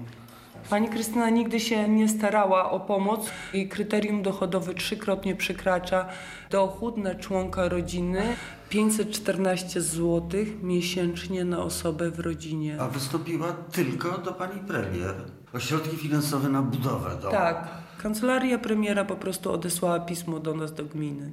Pani 0.70 0.88
Krystyna 0.88 1.30
nigdy 1.30 1.60
się 1.60 1.88
nie 1.88 2.08
starała 2.08 2.70
o 2.70 2.80
pomoc. 2.80 3.30
Jej 3.52 3.68
kryterium 3.68 4.22
dochodowe 4.22 4.74
trzykrotnie 4.74 5.36
przekracza 5.36 6.08
dochód 6.50 6.96
na 6.96 7.14
członka 7.14 7.68
rodziny 7.68 8.22
514 8.68 9.80
zł 9.80 10.30
miesięcznie 10.62 11.44
na 11.44 11.58
osobę 11.58 12.10
w 12.10 12.20
rodzinie. 12.20 12.76
A 12.80 12.88
wystąpiła 12.88 13.52
tylko 13.72 14.18
do 14.18 14.32
pani 14.32 14.60
premier 14.60 15.14
o 15.52 15.60
środki 15.60 15.96
finansowe 15.96 16.48
na 16.48 16.62
budowę 16.62 17.10
domu. 17.22 17.32
Tak. 17.32 17.68
Kancelaria 18.02 18.58
premiera 18.58 19.04
po 19.04 19.16
prostu 19.16 19.52
odesłała 19.52 20.00
pismo 20.00 20.40
do 20.40 20.54
nas, 20.54 20.74
do 20.74 20.84
gminy. 20.84 21.32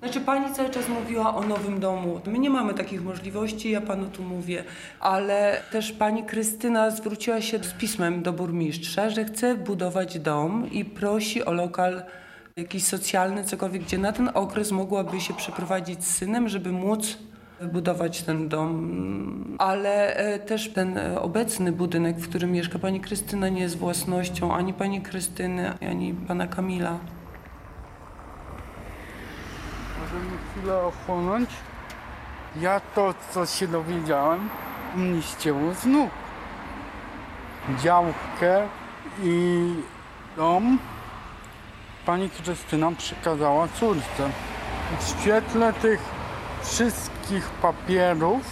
Znaczy 0.00 0.20
pani 0.20 0.54
cały 0.54 0.70
czas 0.70 0.88
mówiła 0.88 1.36
o 1.36 1.42
nowym 1.42 1.80
domu. 1.80 2.20
My 2.26 2.38
nie 2.38 2.50
mamy 2.50 2.74
takich 2.74 3.04
możliwości, 3.04 3.70
ja 3.70 3.80
panu 3.80 4.06
tu 4.06 4.22
mówię, 4.22 4.64
ale 5.00 5.62
też 5.72 5.92
pani 5.92 6.24
Krystyna 6.24 6.90
zwróciła 6.90 7.40
się 7.40 7.58
z 7.58 7.72
pismem 7.72 8.22
do 8.22 8.32
burmistrza, 8.32 9.10
że 9.10 9.24
chce 9.24 9.54
budować 9.54 10.18
dom 10.18 10.70
i 10.70 10.84
prosi 10.84 11.44
o 11.44 11.52
lokal 11.52 12.02
jakiś 12.56 12.84
socjalny, 12.84 13.44
cokolwiek, 13.44 13.82
gdzie 13.82 13.98
na 13.98 14.12
ten 14.12 14.30
okres 14.34 14.70
mogłaby 14.70 15.20
się 15.20 15.34
przeprowadzić 15.34 16.04
z 16.04 16.16
synem, 16.16 16.48
żeby 16.48 16.72
móc 16.72 17.18
budować 17.72 18.22
ten 18.22 18.48
dom, 18.48 19.56
ale 19.58 20.16
e, 20.16 20.38
też 20.38 20.72
ten 20.72 20.98
e, 20.98 21.20
obecny 21.20 21.72
budynek, 21.72 22.18
w 22.18 22.28
którym 22.28 22.52
mieszka 22.52 22.78
pani 22.78 23.00
Krystyna 23.00 23.48
nie 23.48 23.60
jest 23.60 23.78
własnością 23.78 24.54
ani 24.54 24.74
pani 24.74 25.00
Krystyny, 25.00 25.78
ani 25.80 26.14
pana 26.14 26.46
Kamila. 26.46 26.98
Możemy 30.12 30.38
chwilę 30.50 30.82
ochłonąć. 30.82 31.50
Ja 32.56 32.80
to, 32.94 33.14
co 33.30 33.46
się 33.46 33.68
dowiedziałem, 33.68 34.48
mnie 34.96 35.22
ścięło 35.22 35.74
z 35.74 35.86
nóg. 35.86 36.10
Działkę 37.78 38.68
i 39.22 39.74
dom 40.36 40.78
pani 42.06 42.30
Krystyna 42.30 42.92
przekazała 42.98 43.68
córce. 43.68 44.30
W 44.98 45.08
świetle 45.08 45.72
tych 45.72 46.00
wszystkich 46.62 47.50
papierów 47.50 48.42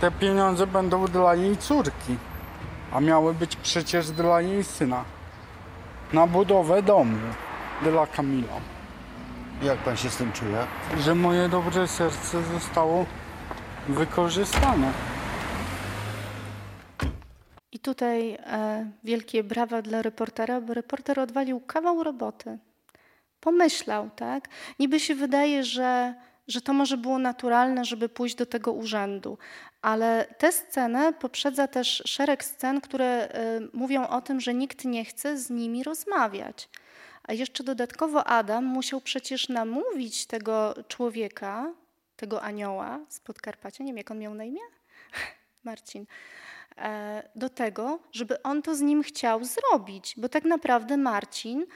te 0.00 0.10
pieniądze 0.10 0.66
będą 0.66 1.06
dla 1.06 1.34
jej 1.34 1.56
córki, 1.56 2.16
a 2.92 3.00
miały 3.00 3.34
być 3.34 3.56
przecież 3.56 4.10
dla 4.10 4.40
jej 4.40 4.64
syna. 4.64 5.04
Na 6.12 6.26
budowę 6.26 6.82
domu 6.82 7.18
dla 7.82 8.06
Kamila. 8.06 8.73
Jak 9.62 9.78
pan 9.78 9.96
się 9.96 10.10
z 10.10 10.16
tym 10.16 10.32
czuje? 10.32 10.66
Że 11.00 11.14
moje 11.14 11.48
dobre 11.48 11.88
serce 11.88 12.42
zostało 12.42 13.06
wykorzystane. 13.88 14.92
I 17.72 17.78
tutaj 17.78 18.32
e, 18.32 18.90
wielkie 19.04 19.44
brawa 19.44 19.82
dla 19.82 20.02
reportera, 20.02 20.60
bo 20.60 20.74
reporter 20.74 21.20
odwalił 21.20 21.60
kawał 21.60 22.04
roboty. 22.04 22.58
Pomyślał, 23.40 24.10
tak? 24.16 24.48
Niby 24.78 25.00
się 25.00 25.14
wydaje, 25.14 25.64
że, 25.64 26.14
że 26.48 26.60
to 26.60 26.72
może 26.72 26.96
było 26.96 27.18
naturalne, 27.18 27.84
żeby 27.84 28.08
pójść 28.08 28.34
do 28.34 28.46
tego 28.46 28.72
urzędu, 28.72 29.38
ale 29.82 30.26
tę 30.38 30.52
scenę 30.52 31.12
poprzedza 31.12 31.68
też 31.68 32.02
szereg 32.06 32.44
scen, 32.44 32.80
które 32.80 33.06
e, 33.06 33.60
mówią 33.72 34.06
o 34.06 34.20
tym, 34.20 34.40
że 34.40 34.54
nikt 34.54 34.84
nie 34.84 35.04
chce 35.04 35.38
z 35.38 35.50
nimi 35.50 35.82
rozmawiać. 35.82 36.68
A 37.24 37.32
jeszcze 37.32 37.64
dodatkowo 37.64 38.24
Adam 38.24 38.64
musiał 38.64 39.00
przecież 39.00 39.48
namówić 39.48 40.26
tego 40.26 40.74
człowieka, 40.88 41.72
tego 42.16 42.42
anioła 42.42 43.00
z 43.08 43.20
Podkarpacia, 43.20 43.84
nie 43.84 43.90
wiem 43.90 43.96
jak 43.98 44.10
on 44.10 44.18
miał 44.18 44.34
na 44.34 44.44
imię, 44.44 44.60
Marcin, 45.64 46.06
e, 46.76 47.28
do 47.36 47.48
tego, 47.48 47.98
żeby 48.12 48.42
on 48.42 48.62
to 48.62 48.74
z 48.74 48.80
nim 48.80 49.02
chciał 49.02 49.40
zrobić, 49.44 50.14
bo 50.16 50.28
tak 50.28 50.44
naprawdę 50.44 50.96
Marcin, 50.96 51.66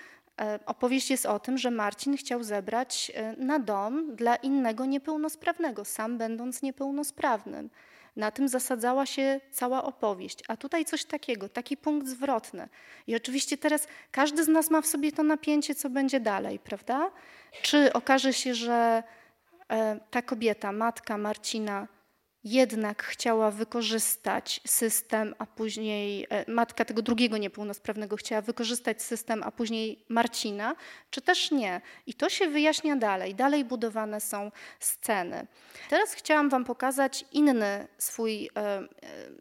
e, 0.40 0.58
opowieść 0.66 1.10
jest 1.10 1.26
o 1.26 1.38
tym, 1.38 1.58
że 1.58 1.70
Marcin 1.70 2.16
chciał 2.16 2.42
zebrać 2.42 3.12
e, 3.14 3.36
na 3.36 3.58
dom 3.58 4.16
dla 4.16 4.36
innego 4.36 4.84
niepełnosprawnego, 4.84 5.84
sam 5.84 6.18
będąc 6.18 6.62
niepełnosprawnym. 6.62 7.70
Na 8.16 8.30
tym 8.30 8.48
zasadzała 8.48 9.06
się 9.06 9.40
cała 9.50 9.84
opowieść. 9.84 10.38
A 10.48 10.56
tutaj 10.56 10.84
coś 10.84 11.04
takiego, 11.04 11.48
taki 11.48 11.76
punkt 11.76 12.06
zwrotny. 12.06 12.68
I 13.06 13.16
oczywiście 13.16 13.58
teraz 13.58 13.88
każdy 14.10 14.44
z 14.44 14.48
nas 14.48 14.70
ma 14.70 14.80
w 14.80 14.86
sobie 14.86 15.12
to 15.12 15.22
napięcie, 15.22 15.74
co 15.74 15.90
będzie 15.90 16.20
dalej, 16.20 16.58
prawda? 16.58 17.10
Czy 17.62 17.92
okaże 17.92 18.32
się, 18.32 18.54
że 18.54 19.02
ta 20.10 20.22
kobieta, 20.22 20.72
matka 20.72 21.18
Marcina, 21.18 21.88
jednak 22.44 23.02
chciała 23.02 23.50
wykorzystać 23.50 24.60
system, 24.66 25.34
a 25.38 25.46
później 25.46 26.26
e, 26.30 26.50
matka 26.50 26.84
tego 26.84 27.02
drugiego 27.02 27.38
niepełnosprawnego 27.38 28.16
chciała 28.16 28.42
wykorzystać 28.42 29.02
system, 29.02 29.42
a 29.42 29.50
później 29.50 30.04
Marcina, 30.08 30.76
czy 31.10 31.20
też 31.20 31.50
nie. 31.50 31.80
I 32.06 32.14
to 32.14 32.28
się 32.28 32.48
wyjaśnia 32.48 32.96
dalej. 32.96 33.34
Dalej 33.34 33.64
budowane 33.64 34.20
są 34.20 34.50
sceny. 34.80 35.46
Teraz 35.90 36.12
chciałam 36.12 36.48
Wam 36.48 36.64
pokazać 36.64 37.24
inny 37.32 37.88
swój, 37.98 38.50
e, 38.56 38.60
e, 38.60 38.86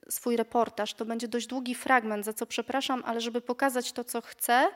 swój 0.09 0.37
reportaż. 0.37 0.93
To 0.93 1.05
będzie 1.05 1.27
dość 1.27 1.47
długi 1.47 1.75
fragment, 1.75 2.25
za 2.25 2.33
co 2.33 2.45
przepraszam, 2.45 3.03
ale 3.05 3.21
żeby 3.21 3.41
pokazać 3.41 3.91
to, 3.91 4.03
co 4.03 4.21
chcę, 4.21 4.69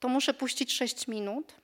to 0.00 0.08
muszę 0.08 0.34
puścić 0.34 0.72
6 0.72 1.08
minut 1.08 1.54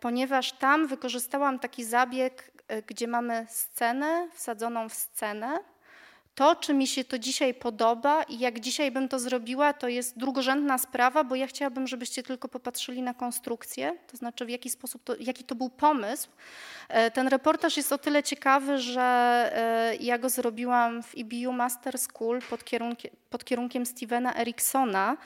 ponieważ 0.00 0.52
tam 0.52 0.86
wykorzystałam 0.86 1.58
taki 1.58 1.84
zabieg 1.84 2.55
gdzie 2.86 3.06
mamy 3.06 3.46
scenę 3.48 4.28
wsadzoną 4.34 4.88
w 4.88 4.94
scenę. 4.94 5.58
To, 6.36 6.56
czy 6.56 6.74
mi 6.74 6.86
się 6.86 7.04
to 7.04 7.18
dzisiaj 7.18 7.54
podoba 7.54 8.22
i 8.22 8.38
jak 8.38 8.60
dzisiaj 8.60 8.90
bym 8.90 9.08
to 9.08 9.18
zrobiła, 9.18 9.72
to 9.72 9.88
jest 9.88 10.18
drugorzędna 10.18 10.78
sprawa, 10.78 11.24
bo 11.24 11.34
ja 11.34 11.46
chciałabym, 11.46 11.86
żebyście 11.86 12.22
tylko 12.22 12.48
popatrzyli 12.48 13.02
na 13.02 13.14
konstrukcję, 13.14 13.96
to 14.10 14.16
znaczy 14.16 14.46
w 14.46 14.48
jaki 14.48 14.70
sposób, 14.70 15.04
to, 15.04 15.14
jaki 15.20 15.44
to 15.44 15.54
był 15.54 15.70
pomysł. 15.70 16.28
E, 16.88 17.10
ten 17.10 17.28
reportaż 17.28 17.76
jest 17.76 17.92
o 17.92 17.98
tyle 17.98 18.22
ciekawy, 18.22 18.78
że 18.78 19.02
e, 19.52 19.96
ja 19.96 20.18
go 20.18 20.28
zrobiłam 20.28 21.02
w 21.02 21.14
EBU 21.18 21.52
Master 21.52 21.98
School 21.98 22.40
pod 22.50 22.64
kierunkiem, 22.64 23.10
pod 23.30 23.44
kierunkiem 23.44 23.86
Stevena 23.86 24.34
Eriksona 24.34 25.16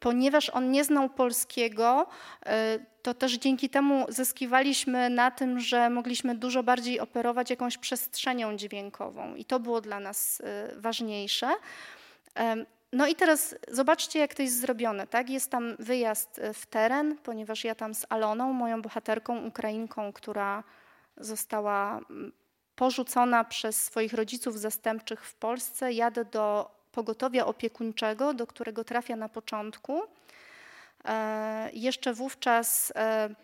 ponieważ 0.00 0.50
on 0.50 0.70
nie 0.70 0.84
znał 0.84 1.08
polskiego, 1.08 2.06
e, 2.46 2.78
to 3.02 3.14
też 3.14 3.32
dzięki 3.32 3.70
temu 3.70 4.06
zyskiwaliśmy 4.08 5.10
na 5.10 5.30
tym, 5.30 5.60
że 5.60 5.90
mogliśmy 5.90 6.34
dużo 6.34 6.62
bardziej 6.62 7.00
operować 7.00 7.50
jakąś 7.50 7.78
przestrzenią 7.78 8.56
dźwiękową 8.56 9.34
i 9.34 9.44
to 9.44 9.60
było 9.60 9.80
dla 9.80 10.00
nas 10.00 10.42
e, 10.44 10.80
ważniejsze. 10.80 11.48
No 12.92 13.06
i 13.06 13.14
teraz 13.14 13.54
zobaczcie, 13.68 14.18
jak 14.18 14.34
to 14.34 14.42
jest 14.42 14.60
zrobione. 14.60 15.06
Tak? 15.06 15.30
Jest 15.30 15.50
tam 15.50 15.76
wyjazd 15.78 16.38
e, 16.38 16.54
w 16.54 16.66
teren, 16.66 17.16
ponieważ 17.22 17.64
ja 17.64 17.74
tam 17.74 17.94
z 17.94 18.06
Aloną, 18.08 18.52
moją 18.52 18.82
bohaterką, 18.82 19.46
Ukrainką, 19.46 20.12
która 20.12 20.64
została 21.16 22.00
mm, 22.10 22.32
porzucona 22.76 23.44
przez 23.44 23.84
swoich 23.84 24.12
rodziców 24.12 24.58
zastępczych 24.58 25.24
w 25.24 25.34
Polsce, 25.34 25.92
jadę 25.92 26.24
do 26.24 26.70
pogotowia 26.92 27.46
opiekuńczego, 27.46 28.34
do 28.34 28.46
którego 28.46 28.84
trafia 28.84 29.16
na 29.16 29.28
początku. 29.28 30.02
E, 31.04 31.70
jeszcze 31.72 32.14
wówczas 32.14 32.92
e, 32.96 33.34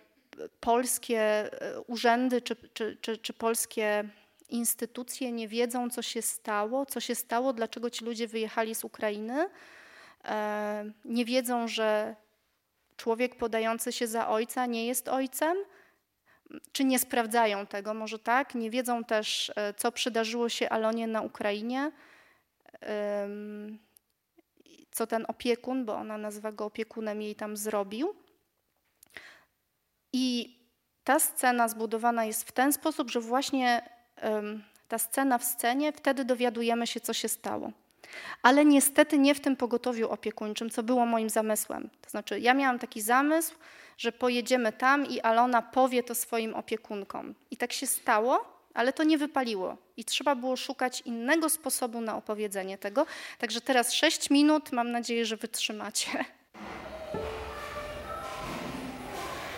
polskie 0.61 1.21
e, 1.21 1.81
urzędy 1.81 2.43
czy, 2.43 2.57
czy, 2.75 2.97
czy, 3.00 3.19
czy 3.19 3.33
polskie 3.33 4.05
instytucje 4.49 5.33
nie 5.33 5.49
wiedzą, 5.49 5.90
co 5.90 6.02
się 6.02 6.23
stało, 6.23 6.87
co 6.87 7.00
się 7.00 7.14
stało, 7.14 7.52
dlaczego 7.52 7.90
ci 7.90 8.05
ludzie 8.05 8.28
wyjechali 8.28 8.75
z 8.75 8.85
Ukrainy. 8.85 9.50
Nie 11.05 11.25
wiedzą, 11.25 11.69
że 11.69 12.17
człowiek 12.97 13.37
podający 13.37 13.93
się 13.93 14.07
za 14.07 14.28
ojca 14.28 14.67
nie 14.67 14.87
jest 14.87 15.09
ojcem, 15.09 15.57
czy 16.73 16.85
nie 16.85 16.99
sprawdzają 16.99 17.67
tego, 17.67 17.95
może 17.95 18.19
tak. 18.19 18.55
Nie 18.55 18.71
wiedzą 18.71 19.05
też, 19.05 19.52
co 19.76 19.93
przydarzyło 19.93 20.49
się 20.49 20.69
Alonie 20.69 21.07
na 21.07 21.23
Ukrainie 21.23 21.93
co 24.90 25.06
ten 25.06 25.25
opiekun, 25.28 25.85
bo 25.85 25.94
ona 25.94 26.18
nazywa 26.18 26.52
go 26.52 26.64
opiekunem, 26.64 27.23
jej 27.23 27.35
tam 27.35 27.56
zrobił. 27.56 28.14
I 30.12 30.56
ta 31.04 31.18
scena 31.18 31.68
zbudowana 31.68 32.25
jest 32.25 32.49
w 32.49 32.52
ten 32.52 32.73
sposób, 32.73 33.11
że 33.11 33.20
właśnie 33.20 33.90
ta 34.88 34.99
scena 34.99 35.38
w 35.38 35.44
scenie, 35.44 35.92
wtedy 35.92 36.25
dowiadujemy 36.25 36.87
się, 36.87 37.00
co 37.00 37.12
się 37.12 37.28
stało. 37.28 37.73
Ale 38.42 38.64
niestety 38.64 39.18
nie 39.18 39.35
w 39.35 39.40
tym 39.40 39.56
pogotowiu 39.56 40.08
opiekuńczym, 40.08 40.70
co 40.70 40.82
było 40.82 41.06
moim 41.06 41.30
zamysłem. 41.30 41.90
To 42.02 42.11
znaczy, 42.11 42.40
ja 42.40 42.54
miałam 42.54 42.78
taki 42.78 43.00
zamysł, 43.00 43.54
że 43.99 44.12
pojedziemy 44.12 44.73
tam 44.73 45.06
i 45.06 45.20
Alona 45.20 45.62
powie 45.62 46.02
to 46.02 46.14
swoim 46.14 46.54
opiekunkom. 46.54 47.35
I 47.50 47.56
tak 47.56 47.73
się 47.73 47.87
stało, 47.87 48.58
ale 48.78 48.92
to 48.92 49.04
nie 49.04 49.18
wypaliło 49.18 49.76
i 49.97 50.04
trzeba 50.04 50.35
było 50.35 50.56
szukać 50.56 51.00
innego 51.00 51.50
sposobu 51.50 52.00
na 52.00 52.16
opowiedzenie 52.16 52.78
tego. 52.78 53.06
Także 53.38 53.61
teraz 53.61 53.92
6 53.92 54.30
minut, 54.30 54.73
mam 54.73 54.90
nadzieję, 54.90 55.26
że 55.26 55.37
wytrzymacie. 55.37 56.11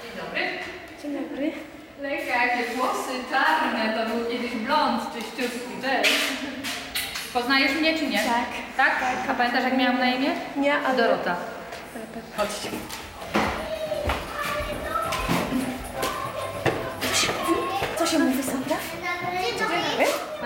Dzień 0.02 0.12
dobry. 0.16 0.42
Dzień 1.02 1.22
dobry. 1.22 1.52
Lejka, 2.02 2.46
jakie 2.46 2.74
włosy 2.76 3.12
czarne, 3.30 3.94
to 3.94 4.14
był 4.14 4.30
kiedyś 4.30 4.50
blond 4.50 5.02
czyściutki, 5.14 5.82
cześć. 5.82 6.10
Poznajesz 7.32 7.72
mnie 7.72 7.98
czy 7.98 8.06
nie? 8.06 8.18
Tak. 8.18 8.46
Tak? 8.76 9.00
tak. 9.00 9.30
A 9.30 9.34
pamiętasz 9.34 9.64
jak 9.64 9.76
miałam 9.76 9.98
na 9.98 10.10
imię? 10.10 10.30
Nie, 10.56 10.78
ale... 10.78 10.96
Dorota. 10.96 11.36
Chodźcie. 12.36 12.70
Co 17.98 18.06
się 18.06 18.18
mówi? 18.18 18.50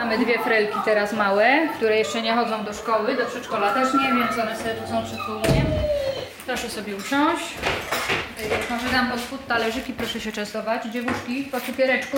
Mamy 0.05 0.19
dwie 0.19 0.39
frelki 0.39 0.79
teraz 0.85 1.13
małe, 1.13 1.69
które 1.77 1.99
jeszcze 1.99 2.23
nie 2.23 2.35
chodzą 2.35 2.65
do 2.65 2.73
szkoły, 2.73 3.17
do 3.17 3.27
przedszkola 3.27 3.75
też 3.75 3.95
nie, 3.95 4.09
więc 4.09 4.39
one 4.43 4.57
sobie 4.57 4.71
tu 4.71 4.91
są 4.91 5.05
przed 5.05 5.19
południem. 5.27 5.67
Proszę 6.47 6.69
sobie 6.69 6.97
usiąść. 6.97 7.45
Może 8.71 8.89
dam 8.93 9.11
pod 9.11 9.21
spód 9.21 9.47
talerzyki, 9.47 9.93
proszę 9.93 10.21
się 10.21 10.33
częstować. 10.33 10.85
Dziewuszki, 10.85 11.45
po 11.45 11.61
cukiereczku. 11.61 12.17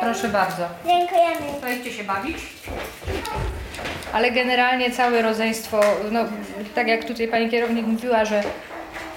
Proszę 0.00 0.28
bardzo. 0.28 0.68
Dziękujemy. 0.86 1.60
To 1.60 1.68
idźcie 1.68 1.92
się 1.92 2.04
bawić. 2.04 2.36
Ale 4.12 4.30
generalnie 4.30 4.90
całe 4.90 5.22
rodzeństwo, 5.22 5.80
no 6.10 6.24
tak 6.74 6.88
jak 6.88 7.04
tutaj 7.04 7.28
pani 7.28 7.50
kierownik 7.50 7.86
mówiła, 7.86 8.24
że 8.24 8.42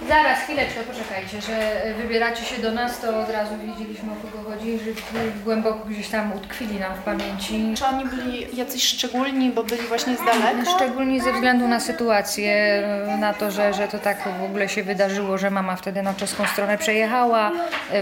Zaraz, 0.07 0.39
chwileczkę, 0.39 0.79
poczekajcie, 0.79 1.41
że 1.41 1.83
wybieracie 1.93 2.45
się 2.45 2.61
do 2.61 2.71
nas, 2.71 3.01
to 3.01 3.19
od 3.19 3.29
razu 3.29 3.51
wiedzieliśmy 3.65 4.11
o 4.11 4.15
kogo 4.15 4.49
chodzi, 4.49 4.79
że 4.79 5.21
głęboko 5.43 5.85
gdzieś 5.85 6.07
tam 6.09 6.33
utkwili 6.33 6.79
nam 6.79 6.95
w 6.95 6.99
pamięci. 6.99 7.73
Czy 7.77 7.85
oni 7.85 8.05
byli 8.05 8.57
jacyś 8.57 8.83
szczególni, 8.83 9.49
bo 9.49 9.63
byli 9.63 9.81
właśnie 9.81 10.15
z 10.15 10.25
daleka? 10.25 10.71
Szczególnie 10.75 11.21
ze 11.21 11.33
względu 11.33 11.67
na 11.67 11.79
sytuację, 11.79 12.83
na 13.19 13.33
to, 13.33 13.51
że, 13.51 13.73
że 13.73 13.87
to 13.87 13.99
tak 13.99 14.17
w 14.39 14.43
ogóle 14.43 14.69
się 14.69 14.83
wydarzyło, 14.83 15.37
że 15.37 15.49
mama 15.51 15.75
wtedy 15.75 16.01
na 16.01 16.13
czeską 16.13 16.45
stronę 16.45 16.77
przejechała, 16.77 17.51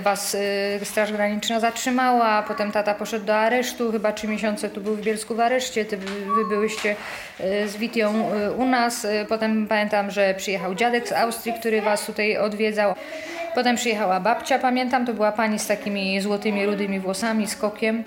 was 0.01 0.35
y, 0.35 0.79
Straż 0.83 1.11
Graniczna 1.11 1.59
zatrzymała, 1.59 2.43
potem 2.43 2.71
tata 2.71 2.93
poszedł 2.93 3.25
do 3.25 3.35
aresztu, 3.35 3.91
chyba 3.91 4.11
trzy 4.11 4.27
miesiące 4.27 4.69
tu 4.69 4.81
był 4.81 4.95
w 4.95 5.01
Bielsku 5.01 5.35
w 5.35 5.39
areszcie, 5.39 5.85
ty, 5.85 5.97
wy 5.97 6.45
byłyście 6.49 6.95
z 7.65 7.77
Witią 7.77 8.29
u 8.57 8.65
nas, 8.65 9.07
potem 9.29 9.67
pamiętam, 9.67 10.11
że 10.11 10.33
przyjechał 10.37 10.75
dziadek 10.75 11.07
z 11.07 11.11
Austrii, 11.11 11.53
który 11.59 11.81
Was 11.89 12.05
tutaj 12.05 12.37
odwiedzał. 12.37 12.95
Potem 13.55 13.75
przyjechała 13.75 14.19
babcia, 14.19 14.59
pamiętam, 14.59 15.05
to 15.05 15.13
była 15.13 15.31
pani 15.31 15.59
z 15.59 15.67
takimi 15.67 16.21
złotymi, 16.21 16.65
rudymi 16.65 16.99
włosami, 16.99 17.47
skokiem. 17.47 18.03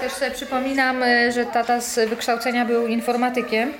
Też 0.00 0.12
sobie 0.12 0.30
przypominam, 0.30 1.02
e, 1.02 1.32
że 1.32 1.46
tata 1.46 1.80
z 1.80 2.08
wykształcenia 2.08 2.64
był 2.64 2.86
informatykiem 2.86 3.72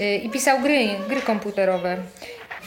e, 0.00 0.16
i 0.16 0.30
pisał 0.30 0.60
gry, 0.60 0.88
gry 1.08 1.20
komputerowe. 1.20 1.96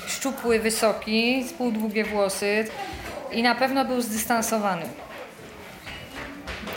Szczupły, 0.08 0.60
wysoki, 0.60 1.46
półdługie 1.58 2.04
włosy 2.04 2.66
i 3.32 3.44
na 3.44 3.56
pewno 3.56 3.86
był 3.86 4.02
zdystansowany. 4.02 4.86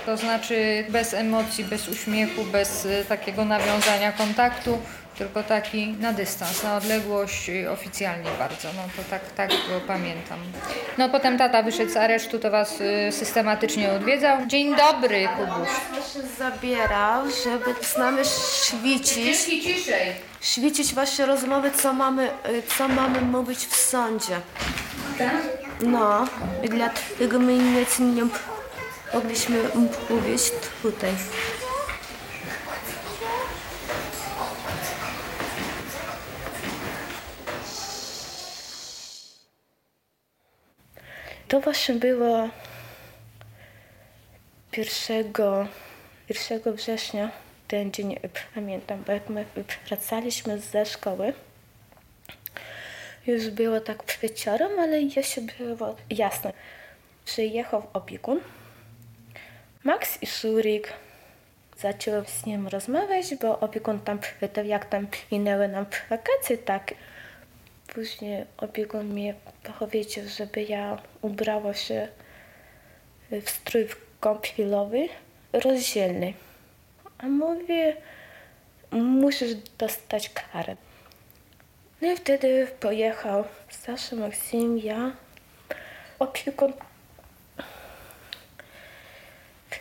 To 0.06 0.16
znaczy 0.16 0.84
bez 0.88 1.14
emocji, 1.14 1.64
bez 1.64 1.88
uśmiechu, 1.88 2.44
bez 2.44 2.86
e, 2.86 3.04
takiego 3.04 3.44
nawiązania 3.44 4.12
kontaktu 4.12 4.78
tylko 5.18 5.42
taki 5.42 5.86
na 5.86 6.12
dystans, 6.12 6.62
na 6.62 6.76
odległość 6.76 7.48
y, 7.48 7.70
oficjalnie 7.70 8.30
bardzo, 8.38 8.68
no 8.76 8.82
to 8.96 9.02
tak, 9.10 9.30
tak 9.30 9.50
go 9.50 9.80
pamiętam. 9.86 10.38
No 10.98 11.08
potem 11.08 11.38
tata 11.38 11.62
wyszedł 11.62 11.92
z 11.92 11.96
aresztu, 11.96 12.38
to 12.38 12.50
was 12.50 12.80
y, 12.80 13.12
systematycznie 13.12 13.92
odwiedzał. 13.92 14.46
Dzień 14.46 14.76
dobry, 14.76 15.28
Kubuś. 15.36 15.68
się 16.12 16.20
zabierał, 16.38 17.22
żeby 17.44 17.74
z 17.86 17.96
nami 17.96 18.18
świecić. 18.64 19.40
ciszej. 19.44 20.12
Świecić 20.40 20.94
wasze 20.94 21.26
rozmowy, 21.26 21.70
co 21.70 21.92
mamy, 21.92 22.28
y, 22.48 22.62
co 22.78 22.88
mamy 22.88 23.20
mówić 23.20 23.58
w 23.58 23.76
sądzie. 23.76 24.40
Tak? 25.18 25.34
No, 25.80 26.26
i 26.62 26.68
dlatego 26.68 27.38
my 27.38 27.52
nic 27.56 27.98
nie 27.98 28.22
mogliśmy 29.14 29.58
mówić 30.10 30.42
tutaj. 30.82 31.10
To 41.48 41.60
właśnie 41.60 41.94
było 41.94 42.48
1, 44.76 45.32
1 46.28 46.74
września, 46.74 47.30
ten 47.68 47.92
dzień 47.92 48.16
pamiętam, 48.54 49.02
bo 49.06 49.12
jak 49.12 49.28
my 49.28 49.44
wracaliśmy 49.86 50.58
ze 50.58 50.86
szkoły, 50.86 51.32
już 53.26 53.50
było 53.50 53.80
tak 53.80 54.18
wieczorem, 54.22 54.78
ale 54.78 55.00
jeszcze 55.00 55.40
było 55.40 55.96
jasne. 56.10 56.52
Przyjechał 57.24 57.86
opiekun, 57.92 58.40
Max 59.84 60.22
i 60.22 60.26
Szurik. 60.26 60.92
Zacząłem 61.78 62.24
z 62.26 62.46
nim 62.46 62.68
rozmawiać, 62.68 63.34
bo 63.34 63.60
opiekun 63.60 64.00
tam 64.00 64.18
pytał, 64.40 64.64
jak 64.64 64.84
tam 64.84 65.06
minęły 65.32 65.68
nam 65.68 65.86
wakacje, 66.10 66.58
tak. 66.58 66.94
Później 67.94 68.44
opiekun 68.56 69.14
mi 69.14 69.34
powiedział, 69.78 70.24
żeby 70.38 70.62
ja 70.62 71.02
ubrała 71.22 71.74
się 71.74 72.08
w 73.30 73.50
strój 73.50 73.88
kąpielowy, 74.20 75.08
rozdzielny. 75.52 76.34
A 77.18 77.26
mówię, 77.26 77.96
musisz 78.92 79.54
dostać 79.78 80.30
karę. 80.30 80.76
No 82.00 82.12
i 82.12 82.16
wtedy 82.16 82.66
pojechał 82.80 83.44
Sasza, 83.68 84.16
Maksim, 84.16 84.78
ja. 84.78 85.12
Opiekun 86.18 86.72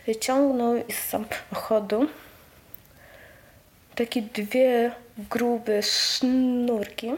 wyciągnął 0.06 0.74
z 0.90 0.94
samochodu 0.94 2.08
takie 3.94 4.22
dwie 4.22 4.92
grube 5.30 5.82
sznurki 5.82 7.12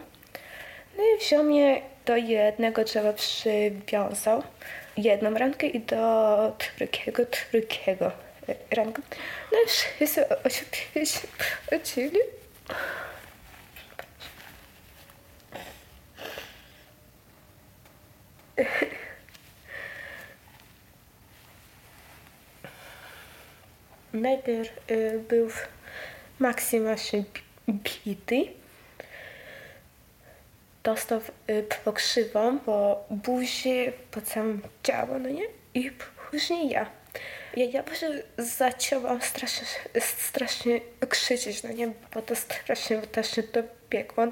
no 0.96 1.04
i 1.04 1.18
wziął 1.20 1.44
mnie 1.44 1.82
do 2.06 2.16
jednego 2.16 2.84
drzewa 2.84 3.12
przywiązał 3.12 4.42
jedną 4.96 5.34
rękę 5.34 5.66
i 5.66 5.80
do 5.80 6.56
drugiego, 6.78 7.22
drugiego 7.52 8.12
rękę. 8.70 9.02
No 9.52 9.58
i 9.64 9.68
wszyscy 9.68 10.24
oczywiście 10.44 11.28
oczyli. 11.72 12.18
Najpierw 24.12 24.90
y, 24.90 25.20
był 25.28 25.48
Maksyma 26.38 26.94
bity. 27.68 28.65
Dostał 30.86 31.20
y, 31.50 31.64
pokrzywą 31.84 32.58
po 32.58 33.04
buzi, 33.10 33.92
po 34.10 34.20
całym 34.20 34.62
ciało, 34.82 35.18
no 35.18 35.28
nie? 35.28 35.44
I 35.74 35.90
później 36.30 36.68
ja. 36.68 36.86
Ja, 37.56 37.64
ja 37.64 37.82
właśnie 37.82 38.08
zaczęłam 38.38 39.22
strasznie, 39.22 39.66
strasznie 40.00 40.80
krzyczeć, 41.08 41.62
no 41.62 41.72
nie? 41.72 41.92
Bo 42.14 42.22
to 42.22 42.36
strasznie 42.36 42.98
też 42.98 43.30
to 43.52 43.60
biegło. 43.90 44.26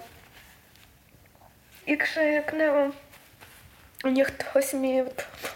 I 1.87 1.99
krzyknęłam, 1.99 2.93
niech 4.13 4.37
ktoś 4.37 4.73
mi 4.73 5.03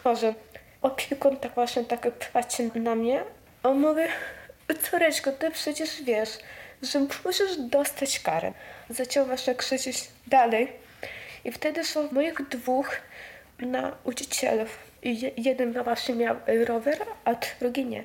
pomoże. 0.02 0.34
Opiekun 0.82 1.36
tak 1.36 1.54
właśnie 1.54 1.84
tak 1.84 2.30
patrzy 2.32 2.70
na 2.74 2.94
mnie. 2.94 3.24
On 3.62 3.80
mówi, 3.80 4.02
córeczko, 4.90 5.32
ty 5.32 5.50
przecież 5.50 6.02
wiesz, 6.02 6.38
że 6.82 7.06
musisz 7.24 7.56
dostać 7.56 8.20
karę. 8.20 8.52
Zaczął 8.90 9.26
właśnie 9.26 9.54
krzyczeć 9.54 10.08
dalej. 10.26 10.87
I 11.44 11.52
wtedy 11.52 11.84
są 11.84 12.08
moich 12.12 12.48
dwóch 12.48 12.96
nauczycielów. 13.58 14.78
Jeden 15.36 15.82
właśnie 15.82 16.14
miał 16.14 16.36
rower, 16.66 16.98
a 17.24 17.34
drugi 17.60 17.84
nie. 17.84 18.04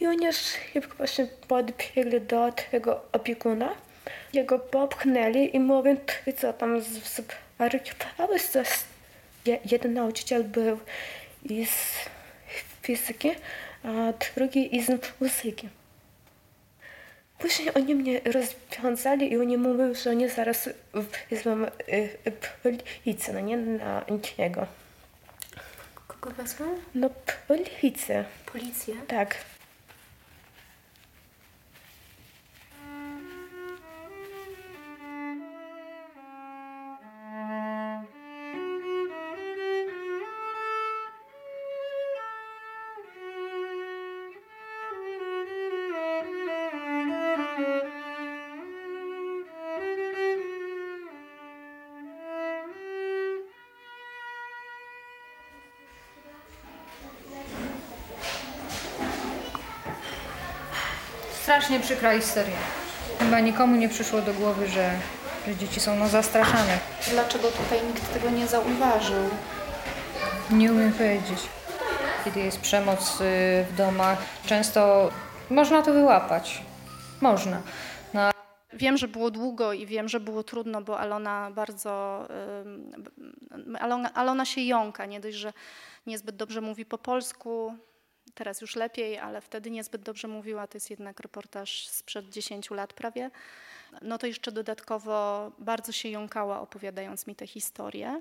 I 0.00 0.06
oni 0.06 0.32
szybko 0.32 0.96
właśnie 0.96 1.26
podbiegli 1.48 2.20
do 2.20 2.52
tego 2.70 3.02
opiekuna. 3.12 3.74
Jego 4.32 4.58
popchnęli 4.58 5.56
i 5.56 5.60
mówią, 5.60 5.96
ty 6.24 6.32
co 6.32 6.52
tam 6.52 6.80
zwariowałeś? 6.80 8.42
Jeden 9.70 9.94
nauczyciel 9.94 10.44
był 10.44 10.78
z 11.66 12.08
fizyki, 12.82 13.30
a 13.84 14.12
drugi 14.34 14.82
z 14.82 15.20
muzyki. 15.20 15.68
Później 17.40 17.74
oni 17.74 17.94
mnie 17.94 18.20
rozwiązali 18.24 19.32
i 19.32 19.38
oni 19.38 19.58
mówią, 19.58 19.94
że 19.94 20.10
oni 20.10 20.28
zaraz 20.28 20.68
wezmą 21.30 21.66
policję, 23.02 23.34
no 23.34 23.40
nie 23.40 23.56
na 23.56 24.04
niego. 24.38 24.66
Kogo 26.06 26.30
wezmą? 26.30 26.66
No 26.94 27.10
policję. 27.48 28.24
Policję? 28.52 28.94
Tak. 29.08 29.36
Przykra 61.90 62.18
historia. 62.18 62.56
Chyba 63.18 63.40
nikomu 63.40 63.76
nie 63.76 63.88
przyszło 63.88 64.22
do 64.22 64.34
głowy, 64.34 64.68
że, 64.68 64.90
że 65.46 65.56
dzieci 65.56 65.80
są 65.80 65.96
no 65.96 66.08
zastraszane. 66.08 66.78
Dlaczego 67.10 67.48
tutaj 67.48 67.86
nikt 67.86 68.12
tego 68.12 68.30
nie 68.30 68.46
zauważył? 68.46 69.22
Nie 70.50 70.72
umiem 70.72 70.92
powiedzieć. 70.92 71.38
Kiedy 72.24 72.40
jest 72.40 72.60
przemoc 72.60 73.20
y, 73.20 73.24
w 73.70 73.76
domach, 73.76 74.18
często 74.46 75.10
można 75.50 75.82
to 75.82 75.92
wyłapać. 75.92 76.62
Można. 77.20 77.62
No, 78.14 78.30
Wiem, 78.72 78.96
że 78.96 79.08
było 79.08 79.30
długo 79.30 79.72
i 79.72 79.86
wiem, 79.86 80.08
że 80.08 80.20
było 80.20 80.42
trudno, 80.42 80.82
bo 80.82 80.98
Alona 80.98 81.50
bardzo. 81.54 82.24
Alona, 83.80 84.14
Alona 84.14 84.44
się 84.44 84.60
jąka, 84.60 85.06
nie 85.06 85.20
dość, 85.20 85.36
że 85.36 85.52
niezbyt 86.06 86.36
dobrze 86.36 86.60
mówi 86.60 86.84
po 86.84 86.98
polsku. 86.98 87.74
Teraz 88.34 88.60
już 88.60 88.76
lepiej, 88.76 89.18
ale 89.18 89.40
wtedy 89.40 89.70
niezbyt 89.70 90.02
dobrze 90.02 90.28
mówiła. 90.28 90.66
To 90.66 90.76
jest 90.76 90.90
jednak 90.90 91.20
reportaż 91.20 91.88
sprzed 91.88 92.28
10 92.28 92.70
lat 92.70 92.92
prawie. 92.92 93.30
No 94.02 94.18
to 94.18 94.26
jeszcze 94.26 94.52
dodatkowo 94.52 95.52
bardzo 95.58 95.92
się 95.92 96.08
jąkała, 96.08 96.60
opowiadając 96.60 97.26
mi 97.26 97.34
tę 97.34 97.46
historię. 97.46 98.20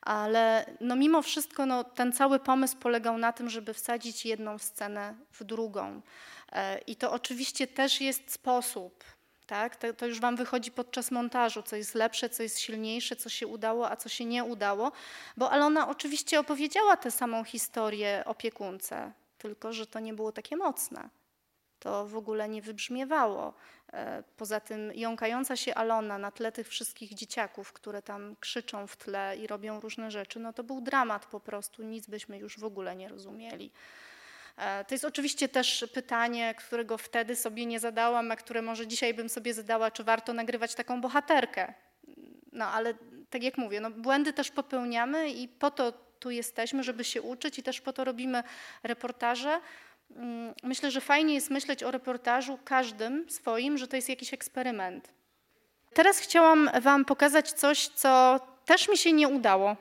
Ale 0.00 0.66
no 0.80 0.96
mimo 0.96 1.22
wszystko 1.22 1.66
no, 1.66 1.84
ten 1.84 2.12
cały 2.12 2.38
pomysł 2.38 2.76
polegał 2.76 3.18
na 3.18 3.32
tym, 3.32 3.50
żeby 3.50 3.74
wsadzić 3.74 4.26
jedną 4.26 4.58
scenę 4.58 5.14
w 5.32 5.44
drugą. 5.44 6.00
E, 6.52 6.78
I 6.78 6.96
to 6.96 7.12
oczywiście 7.12 7.66
też 7.66 8.00
jest 8.00 8.32
sposób, 8.32 9.04
tak? 9.46 9.76
To, 9.76 9.94
to 9.94 10.06
już 10.06 10.20
Wam 10.20 10.36
wychodzi 10.36 10.70
podczas 10.70 11.10
montażu, 11.10 11.62
co 11.62 11.76
jest 11.76 11.94
lepsze, 11.94 12.28
co 12.28 12.42
jest 12.42 12.58
silniejsze, 12.58 13.16
co 13.16 13.28
się 13.28 13.46
udało, 13.46 13.90
a 13.90 13.96
co 13.96 14.08
się 14.08 14.24
nie 14.24 14.44
udało. 14.44 14.92
Bo 15.36 15.50
Alona 15.50 15.88
oczywiście 15.88 16.40
opowiedziała 16.40 16.96
tę 16.96 17.10
samą 17.10 17.44
historię 17.44 18.22
opiekunce, 18.26 19.12
tylko 19.40 19.72
że 19.72 19.86
to 19.86 20.00
nie 20.00 20.14
było 20.14 20.32
takie 20.32 20.56
mocne. 20.56 21.08
To 21.78 22.06
w 22.06 22.16
ogóle 22.16 22.48
nie 22.48 22.62
wybrzmiewało. 22.62 23.54
E, 23.92 24.22
Poza 24.36 24.60
tym 24.60 24.92
jąkająca 24.94 25.56
się 25.56 25.74
Alona 25.74 26.18
na 26.18 26.30
tle 26.30 26.52
tych 26.52 26.68
wszystkich 26.68 27.14
dzieciaków, 27.14 27.72
które 27.72 28.02
tam 28.02 28.36
krzyczą 28.40 28.86
w 28.86 28.96
tle 28.96 29.36
i 29.36 29.46
robią 29.46 29.80
różne 29.80 30.10
rzeczy, 30.10 30.40
no 30.40 30.52
to 30.52 30.64
był 30.64 30.80
dramat 30.80 31.26
po 31.26 31.40
prostu, 31.40 31.82
nic 31.82 32.06
byśmy 32.06 32.38
już 32.38 32.58
w 32.58 32.64
ogóle 32.64 32.96
nie 32.96 33.08
rozumieli. 33.08 33.70
E, 34.56 34.84
To 34.84 34.94
jest 34.94 35.04
oczywiście 35.04 35.48
też 35.48 35.84
pytanie, 35.94 36.54
którego 36.58 36.98
wtedy 36.98 37.36
sobie 37.36 37.66
nie 37.66 37.80
zadałam, 37.80 38.30
a 38.30 38.36
które 38.36 38.62
może 38.62 38.86
dzisiaj 38.86 39.14
bym 39.14 39.28
sobie 39.28 39.54
zadała, 39.54 39.90
czy 39.90 40.04
warto 40.04 40.32
nagrywać 40.32 40.74
taką 40.74 41.00
bohaterkę. 41.00 41.74
No 42.52 42.66
ale 42.66 42.94
tak 43.30 43.42
jak 43.42 43.58
mówię, 43.58 43.80
no, 43.80 43.90
błędy 43.90 44.32
też 44.32 44.50
popełniamy 44.50 45.30
i 45.30 45.48
po 45.48 45.70
to 45.70 46.09
tu 46.20 46.30
jesteśmy, 46.30 46.82
żeby 46.82 47.04
się 47.04 47.22
uczyć 47.22 47.58
i 47.58 47.62
też 47.62 47.80
po 47.80 47.92
to 47.92 48.04
robimy 48.04 48.42
reportaże. 48.82 49.60
Mm, 50.16 50.54
Myślę, 50.62 50.90
że 50.90 51.00
fajnie 51.00 51.34
jest 51.34 51.50
myśleć 51.50 51.82
o 51.82 51.90
reportażu 51.90 52.58
każdym 52.64 53.30
swoim, 53.30 53.78
że 53.78 53.88
to 53.88 53.96
jest 53.96 54.08
jakiś 54.08 54.34
eksperyment. 54.34 55.08
Teraz 55.94 56.18
chciałam 56.18 56.70
Wam 56.80 57.04
pokazać 57.04 57.52
coś, 57.52 57.88
co 57.88 58.40
też 58.64 58.88
mi 58.88 58.98
się 58.98 59.12
nie 59.12 59.28
udało, 59.28 59.76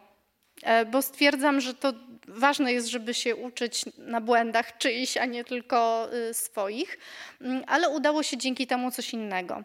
e, 0.63 0.85
bo 0.85 1.01
stwierdzam, 1.01 1.61
że 1.61 1.73
to 1.73 1.93
ważne 2.27 2.73
jest, 2.73 2.87
żeby 2.87 3.13
się 3.13 3.35
uczyć 3.35 3.85
na 3.97 4.21
błędach 4.21 4.77
czyichś, 4.77 5.17
a 5.17 5.25
nie 5.25 5.43
tylko 5.43 6.09
y, 6.13 6.33
swoich, 6.33 6.97
Mm, 7.41 7.63
ale 7.67 7.89
udało 7.89 8.23
się 8.23 8.37
dzięki 8.37 8.67
temu 8.67 8.91
coś 8.91 9.13
innego. 9.13 9.63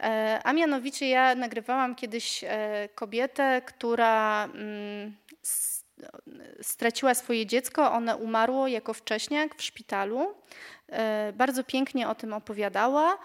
E, 0.00 0.40
A 0.44 0.52
mianowicie 0.52 1.08
ja 1.08 1.34
nagrywałam 1.34 1.94
kiedyś 1.94 2.44
e, 2.44 2.88
kobietę, 2.94 3.62
która 3.66 4.44
mm, 4.44 5.16
straciła 6.62 7.14
swoje 7.14 7.46
dziecko, 7.46 7.92
one 7.92 8.16
umarło 8.16 8.68
jako 8.68 8.94
wcześniak 8.94 9.54
w 9.54 9.62
szpitalu. 9.62 10.34
E, 10.88 11.32
Bardzo 11.32 11.64
pięknie 11.64 12.08
o 12.08 12.14
tym 12.14 12.32
opowiadała. 12.32 13.18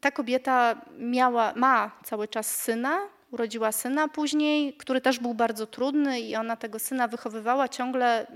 Ta 0.00 0.10
kobieta 0.10 0.82
miała, 0.98 1.52
ma 1.56 1.90
cały 2.04 2.28
czas 2.28 2.54
syna, 2.56 2.98
urodziła 3.30 3.72
syna 3.72 4.08
później, 4.08 4.74
który 4.74 5.00
też 5.00 5.18
był 5.18 5.34
bardzo 5.34 5.66
trudny 5.66 6.20
i 6.20 6.36
ona 6.36 6.56
tego 6.56 6.78
syna 6.78 7.08
wychowywała 7.08 7.68
ciągle 7.68 8.20
e, 8.20 8.26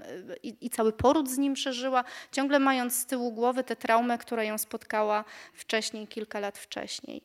i, 0.43 0.67
i 0.67 0.71
cały 0.71 0.93
poród 0.93 1.31
z 1.31 1.39
nim 1.39 1.55
przeżyła, 1.55 2.05
ciągle 2.33 2.59
mając 2.59 2.95
z 2.95 3.07
tyłu 3.07 3.33
głowy 3.33 3.65
tę 3.65 3.77
traumę, 3.77 4.19
która 4.19 4.45
ją 4.45 4.59
spotkała 4.59 5.25
wcześniej, 5.55 6.07
kilka 6.07 6.41
lat 6.41 6.59
wcześniej. 6.59 7.23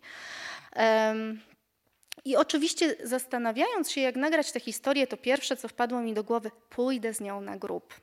I 2.27 2.35
oczywiście 2.35 2.95
zastanawiając 3.03 3.91
się, 3.91 4.01
jak 4.01 4.15
nagrać 4.15 4.51
tę 4.51 4.59
historię, 4.59 5.07
to 5.07 5.17
pierwsze, 5.17 5.57
co 5.57 5.67
wpadło 5.67 6.01
mi 6.01 6.13
do 6.13 6.23
głowy, 6.23 6.51
pójdę 6.69 7.13
z 7.13 7.21
nią 7.21 7.41
na 7.41 7.57
grób. 7.57 7.93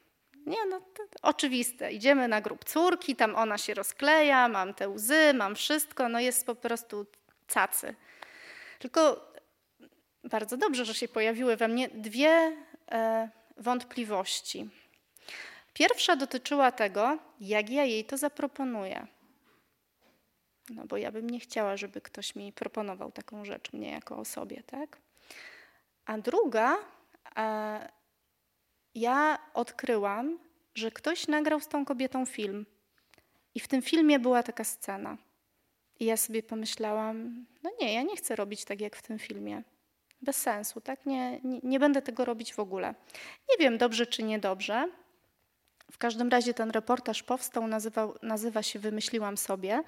Nie, 0.47 0.67
no 0.71 0.81
oczywiste. 1.23 1.93
Idziemy 1.93 2.29
na 2.29 2.41
grób 2.41 2.65
córki, 2.65 3.17
tam 3.17 3.37
ona 3.37 3.59
się 3.59 3.75
rozkleja, 3.75 4.49
mam 4.49 4.75
te 4.75 4.89
łzy, 4.89 5.35
mam 5.35 5.55
wszystko, 5.55 6.09
no 6.09 6.21
jest 6.21 6.47
po 6.47 6.55
prostu 6.55 7.07
cacy. 7.47 7.95
Tylko 8.79 9.33
bardzo 10.25 10.57
dobrze, 10.57 10.85
że 10.85 10.95
się 10.95 11.09
pojawiły 11.09 11.57
we 11.57 11.69
mnie 11.69 11.89
dwie 11.89 12.57
e, 12.93 13.29
wątpliwości. 13.57 14.71
Pierwsza 15.75 16.17
dotyczyła 16.17 16.73
tego, 16.73 17.19
jak 17.41 17.71
ja 17.71 17.85
jej 17.85 18.05
to 18.05 18.17
zaproponuję. 18.17 19.07
No 20.71 20.87
bo 20.87 20.97
ja 20.97 21.13
bym 21.13 21.31
nie 21.31 21.41
chciała, 21.41 21.77
żeby 21.77 22.01
ktoś 22.01 22.35
mi 22.35 22.53
proponował 22.53 23.13
taką 23.13 23.45
rzecz 23.45 23.73
mnie 23.73 23.91
jako 23.91 24.17
osobie, 24.17 24.63
tak? 24.67 24.99
A 26.07 26.19
druga, 26.19 26.77
e, 27.37 27.89
ja 28.95 29.39
odkryłam, 29.55 30.39
że 30.75 30.91
ktoś 30.91 31.29
nagrał 31.29 31.61
z 31.61 31.69
tą 31.69 31.85
kobietą 31.85 32.27
film. 32.27 32.67
I 33.55 33.61
w 33.61 33.69
tym 33.69 33.83
filmie 33.83 34.19
była 34.19 34.43
taka 34.43 34.65
scena. 34.65 35.17
I 36.01 36.05
ja 36.05 36.17
sobie 36.17 36.43
pomyślałam, 36.43 37.47
no 37.63 37.71
nie, 37.81 37.95
ja 37.95 38.03
nie 38.03 38.17
chcę 38.17 38.37
robić 38.37 38.65
tak 38.65 38.81
jak 38.81 38.97
w 38.97 39.03
tym 39.03 39.19
filmie. 39.19 39.63
Bez 40.23 40.37
sensu, 40.37 40.81
tak? 40.81 41.07
Nie, 41.07 41.41
nie, 41.41 41.61
nie 41.63 41.81
będę 41.81 42.03
tego 42.03 42.25
robić 42.25 42.55
w 42.55 42.59
ogóle. 42.59 42.95
Nie 43.51 43.57
wiem, 43.59 43.79
dobrze 43.79 44.07
czy 44.07 44.23
niedobrze. 44.23 44.89
W 45.93 45.99
każdym 45.99 46.29
razie 46.29 46.55
ten 46.55 46.71
reportaż 46.71 47.23
powstał, 47.23 47.67
nazywał, 47.67 48.15
nazywa 48.23 48.63
się 48.63 48.79
Wymyśliłam 48.79 49.37
sobie. 49.37 49.83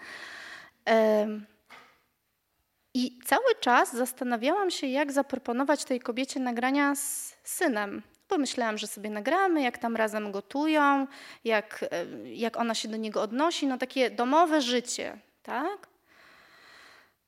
I 2.95 3.19
cały 3.25 3.55
czas 3.61 3.97
zastanawiałam 3.97 4.71
się, 4.71 4.87
jak 4.87 5.13
zaproponować 5.13 5.85
tej 5.85 6.01
kobiecie 6.01 6.41
nagrania 6.41 6.95
z 6.95 7.37
synem. 7.45 8.03
Pomyślałam, 8.29 8.79
że 8.79 8.87
sobie 8.87 9.11
nagramy, 9.11 9.63
jak 9.63 9.79
tam 9.79 9.97
razem 9.97 10.33
gotują, 10.33 11.07
jak, 11.45 11.85
jak 12.25 12.57
ona 12.57 12.75
się 12.75 12.89
do 12.89 12.97
niego 12.97 13.23
odnosi, 13.23 13.67
no 13.67 13.79
takie 13.79 14.11
domowe 14.11 14.63
życie, 14.63 15.19
tak? 15.43 15.89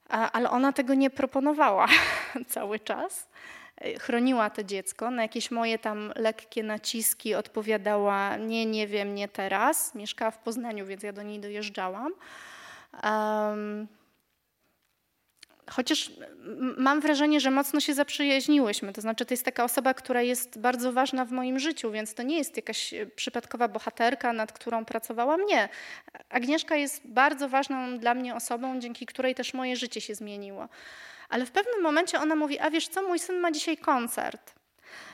Ale 0.08 0.50
ona 0.50 0.72
tego 0.72 0.94
nie 0.94 1.10
proponowała 1.10 1.86
cały 2.54 2.80
czas. 2.80 3.28
E, 3.76 3.98
chroniła 3.98 4.50
to 4.50 4.64
dziecko, 4.64 5.10
na 5.10 5.22
jakieś 5.22 5.50
moje 5.50 5.78
tam 5.78 6.12
lekkie 6.16 6.62
naciski 6.62 7.34
odpowiadała: 7.34 8.36
Nie, 8.36 8.66
nie 8.66 8.86
wiem, 8.86 9.14
nie 9.14 9.28
teraz. 9.28 9.94
Mieszkała 9.94 10.30
w 10.30 10.38
Poznaniu, 10.38 10.86
więc 10.86 11.02
ja 11.02 11.12
do 11.12 11.22
niej 11.22 11.40
dojeżdżałam. 11.40 12.12
Um, 13.02 13.88
Chociaż 15.70 16.10
mam 16.76 17.00
wrażenie, 17.00 17.40
że 17.40 17.50
mocno 17.50 17.80
się 17.80 17.94
zaprzyjaźniłyśmy. 17.94 18.92
To 18.92 19.00
znaczy, 19.00 19.24
to 19.26 19.34
jest 19.34 19.44
taka 19.44 19.64
osoba, 19.64 19.94
która 19.94 20.22
jest 20.22 20.58
bardzo 20.58 20.92
ważna 20.92 21.24
w 21.24 21.32
moim 21.32 21.58
życiu, 21.58 21.90
więc 21.90 22.14
to 22.14 22.22
nie 22.22 22.38
jest 22.38 22.56
jakaś 22.56 22.94
e, 22.94 23.06
przypadkowa 23.06 23.68
bohaterka, 23.68 24.32
nad 24.32 24.52
którą 24.52 24.84
pracowałam. 24.84 25.46
Nie. 25.46 25.68
Agnieszka 26.28 26.76
jest 26.76 27.06
bardzo 27.06 27.48
ważną 27.48 27.98
dla 27.98 28.14
mnie 28.14 28.34
osobą, 28.34 28.80
dzięki 28.80 29.06
której 29.06 29.34
też 29.34 29.54
moje 29.54 29.76
życie 29.76 30.00
się 30.00 30.14
zmieniło. 30.14 30.68
Ale 31.28 31.46
w 31.46 31.50
pewnym 31.50 31.82
momencie 31.82 32.20
ona 32.20 32.36
mówi: 32.36 32.58
A 32.58 32.70
wiesz 32.70 32.88
co, 32.88 33.02
mój 33.02 33.18
syn 33.18 33.40
ma 33.40 33.52
dzisiaj 33.52 33.76
koncert. 33.76 34.57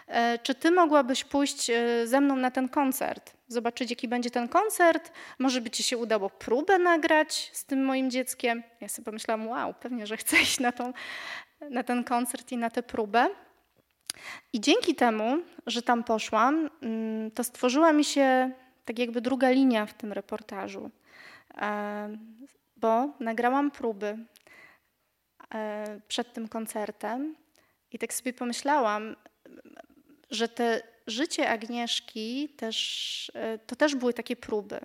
E, 0.06 0.38
czy 0.38 0.54
ty 0.54 0.70
mogłabyś 0.70 1.24
pójść 1.24 1.70
e, 1.70 2.06
ze 2.06 2.20
mną 2.20 2.36
na 2.36 2.50
ten 2.50 2.68
koncert? 2.68 3.32
Zobaczyć, 3.48 3.90
jaki 3.90 4.08
będzie 4.08 4.30
ten 4.30 4.48
koncert? 4.48 5.12
Może 5.38 5.60
by 5.60 5.70
ci 5.70 5.82
się 5.82 5.98
udało 5.98 6.30
próbę 6.30 6.78
nagrać 6.78 7.50
z 7.52 7.64
tym 7.64 7.84
moim 7.84 8.10
dzieckiem? 8.10 8.62
Ja 8.80 8.88
sobie 8.88 9.04
pomyślałam, 9.04 9.48
wow, 9.48 9.74
pewnie, 9.80 10.06
że 10.06 10.16
chcę 10.16 10.40
iść 10.42 10.60
na, 10.60 10.72
tą, 10.72 10.92
na 11.70 11.82
ten 11.82 12.04
koncert 12.04 12.52
i 12.52 12.56
na 12.56 12.70
tę 12.70 12.82
próbę. 12.82 13.28
I 14.52 14.60
dzięki 14.60 14.94
temu, 14.94 15.38
że 15.66 15.82
tam 15.82 16.04
poszłam, 16.04 16.70
mm, 16.82 17.30
to 17.30 17.44
stworzyła 17.44 17.92
mi 17.92 18.04
się 18.04 18.50
tak 18.84 18.98
jakby 18.98 19.20
druga 19.20 19.50
linia 19.50 19.86
w 19.86 19.94
tym 19.94 20.12
reportażu, 20.12 20.90
e, 21.60 22.16
bo 22.76 23.08
nagrałam 23.20 23.70
próby 23.70 24.18
przed 26.08 26.32
tym 26.32 26.48
koncertem 26.48 27.36
i 27.92 27.98
tak 27.98 28.14
sobie 28.14 28.32
pomyślałam, 28.32 29.16
że 30.30 30.48
te 30.48 30.82
życie 31.06 31.50
Agnieszki 31.50 32.48
też, 32.48 33.32
e, 33.34 33.58
to 33.58 33.76
też 33.76 33.94
były 33.94 34.14
takie 34.14 34.36
próby. 34.36 34.80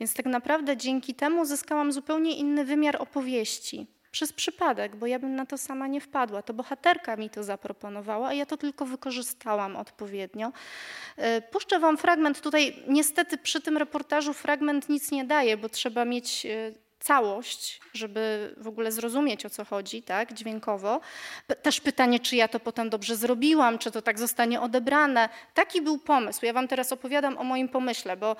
Więc 0.00 0.14
tak 0.14 0.26
naprawdę 0.26 0.76
dzięki 0.76 1.14
temu 1.14 1.44
zyskałam 1.44 1.92
zupełnie 1.92 2.36
inny 2.36 2.64
wymiar 2.64 3.02
opowieści. 3.02 3.86
Przez 4.10 4.32
przypadek, 4.32 4.96
bo 4.96 5.06
ja 5.06 5.18
bym 5.18 5.34
na 5.34 5.46
to 5.46 5.58
sama 5.58 5.86
nie 5.86 6.00
wpadła. 6.00 6.42
To 6.42 6.54
bohaterka 6.54 7.16
mi 7.16 7.30
to 7.30 7.42
zaproponowała, 7.44 8.28
a 8.28 8.34
ja 8.34 8.46
to 8.46 8.56
tylko 8.56 8.86
wykorzystałam 8.86 9.76
odpowiednio. 9.76 10.52
E, 11.16 11.42
puszczę 11.42 11.78
Wam 11.78 11.98
fragment. 11.98 12.40
Tutaj 12.40 12.76
niestety 12.88 13.38
przy 13.38 13.60
tym 13.60 13.76
reportażu 13.76 14.32
fragment 14.32 14.88
nic 14.88 15.10
nie 15.10 15.24
daje, 15.24 15.56
bo 15.56 15.68
trzeba 15.68 16.04
mieć 16.04 16.46
e, 16.46 16.72
całość, 17.02 17.80
żeby 17.94 18.54
w 18.56 18.68
ogóle 18.68 18.92
zrozumieć 18.92 19.46
o 19.46 19.50
co 19.50 19.64
chodzi, 19.64 20.02
tak, 20.02 20.32
dźwiękowo. 20.32 21.00
Też 21.62 21.80
pytanie, 21.80 22.20
czy 22.20 22.36
ja 22.36 22.48
to 22.48 22.60
potem 22.60 22.90
dobrze 22.90 23.16
zrobiłam, 23.16 23.78
czy 23.78 23.90
to 23.90 24.02
tak 24.02 24.18
zostanie 24.18 24.60
odebrane. 24.60 25.28
Taki 25.54 25.82
był 25.82 25.98
pomysł. 25.98 26.46
Ja 26.46 26.52
Wam 26.52 26.68
teraz 26.68 26.92
opowiadam 26.92 27.38
o 27.38 27.44
moim 27.44 27.68
pomyśle, 27.68 28.16
bo 28.16 28.36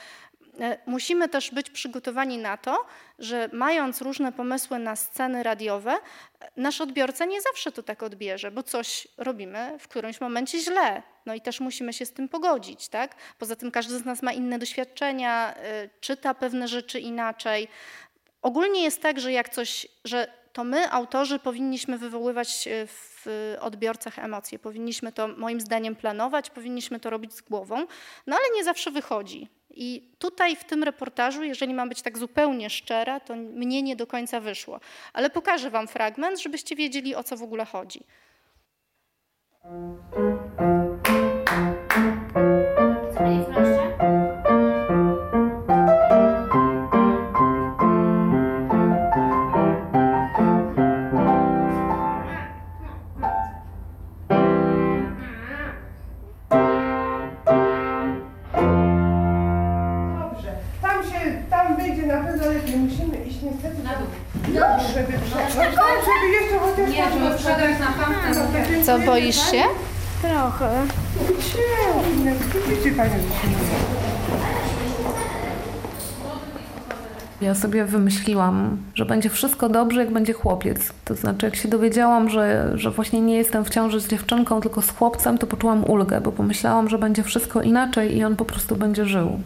e, 0.61 0.79
musimy 0.87 1.29
też 1.29 1.51
być 1.51 1.70
przygotowani 1.70 2.38
na 2.38 2.57
to, 2.57 2.87
że 3.18 3.48
mając 3.53 4.01
różne 4.01 4.33
pomysły 4.33 4.79
na 4.79 4.96
sceny 4.96 5.42
radiowe, 5.42 5.98
nasz 6.57 6.81
odbiorca 6.81 7.25
nie 7.25 7.40
zawsze 7.40 7.72
to 7.72 7.83
tak 7.83 8.03
odbierze, 8.03 8.51
bo 8.51 8.62
coś 8.62 9.09
robimy 9.16 9.79
w 9.79 9.88
którymś 9.88 10.20
momencie 10.20 10.59
źle. 10.59 11.03
No 11.27 11.35
i 11.35 11.40
też 11.40 11.61
musimy 11.61 11.92
się 11.92 12.07
z 12.07 12.12
tym 12.12 12.29
pogodzić, 12.29 12.88
tak? 12.88 13.14
Poza 13.38 13.57
tym 13.57 13.70
każdy 13.70 13.98
z 13.98 14.05
nas 14.05 14.22
ma 14.22 14.33
inne 14.33 14.59
doświadczenia, 14.59 15.55
e, 15.55 15.88
czyta 16.01 16.35
pewne 16.35 16.68
rzeczy 16.68 17.01
inaczej. 17.01 17.68
Ogólnie 18.42 18.83
jest 18.83 19.02
tak, 19.02 19.20
że 19.20 19.33
jak 19.33 19.48
coś, 19.48 19.87
że 20.05 20.42
to 20.52 20.64
my, 20.64 20.90
autorzy, 20.90 21.38
powinniśmy 21.38 21.98
wywoływać 21.98 22.68
e, 22.68 22.87
w 22.87 23.26
odbiorcach 23.61 24.18
emocje. 24.18 24.59
Powinniśmy 24.59 25.12
to, 25.12 25.28
moim 25.28 25.61
zdaniem, 25.61 25.96
planować, 25.96 26.50
powinniśmy 26.50 27.00
to 27.00 27.11
robić 27.11 27.35
z 27.35 27.40
głową, 27.40 27.87
no 28.26 28.37
ale 28.37 28.57
nie 28.57 28.64
zawsze 28.64 28.90
wychodzi. 28.90 29.48
I 29.70 30.14
tutaj 30.18 30.57
w 30.57 30.64
tym 30.64 30.83
reportażu, 30.83 31.42
jeżeli 31.42 31.74
mam 31.74 31.88
być 31.88 32.02
tak 32.02 32.18
zupełnie 32.18 32.70
szczera, 32.70 33.20
to 33.20 33.37
mnie 33.37 33.83
nie 33.83 33.96
do 33.96 34.07
końca 34.07 34.40
wyszło. 34.40 34.81
Ale 35.12 35.31
pokażę 35.31 35.70
Wam 35.70 35.88
fragment, 35.88 36.40
żebyście 36.40 36.76
wiedzieli, 36.76 37.14
o 37.14 37.22
co 37.22 37.37
w 37.37 37.42
ogóle 37.42 37.64
chodzi. 37.64 38.05
Boisz 69.06 69.50
się? 69.50 69.62
Trochę. 70.22 70.86
Ja 77.40 77.54
sobie 77.54 77.84
wymyśliłam, 77.84 78.76
że 78.94 79.04
będzie 79.04 79.30
wszystko 79.30 79.68
dobrze, 79.68 80.00
jak 80.00 80.12
będzie 80.12 80.32
chłopiec. 80.32 80.92
To 81.04 81.14
znaczy, 81.14 81.46
jak 81.46 81.56
się 81.56 81.68
dowiedziałam, 81.68 82.30
że, 82.30 82.72
że 82.74 82.90
właśnie 82.90 83.20
nie 83.20 83.36
jestem 83.36 83.64
w 83.64 83.70
ciąży 83.70 84.00
z 84.00 84.08
dziewczynką, 84.08 84.60
tylko 84.60 84.82
z 84.82 84.90
chłopcem, 84.90 85.38
to 85.38 85.46
poczułam 85.46 85.84
ulgę, 85.84 86.20
bo 86.20 86.32
pomyślałam, 86.32 86.88
że 86.88 86.98
będzie 86.98 87.22
wszystko 87.22 87.62
inaczej 87.62 88.16
i 88.16 88.24
on 88.24 88.36
po 88.36 88.44
prostu 88.44 88.76
będzie 88.76 89.06
żył. 89.06 89.40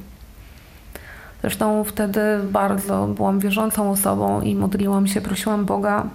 Zresztą 1.41 1.85
wtedy 1.85 2.21
bardzo 2.53 3.07
byłam 3.07 3.39
wierzącą 3.39 3.91
osobą 3.91 4.41
i 4.41 4.55
modliłam 4.55 5.07
się, 5.07 5.21
prosiłam 5.21 5.65
Boga, 5.65 6.07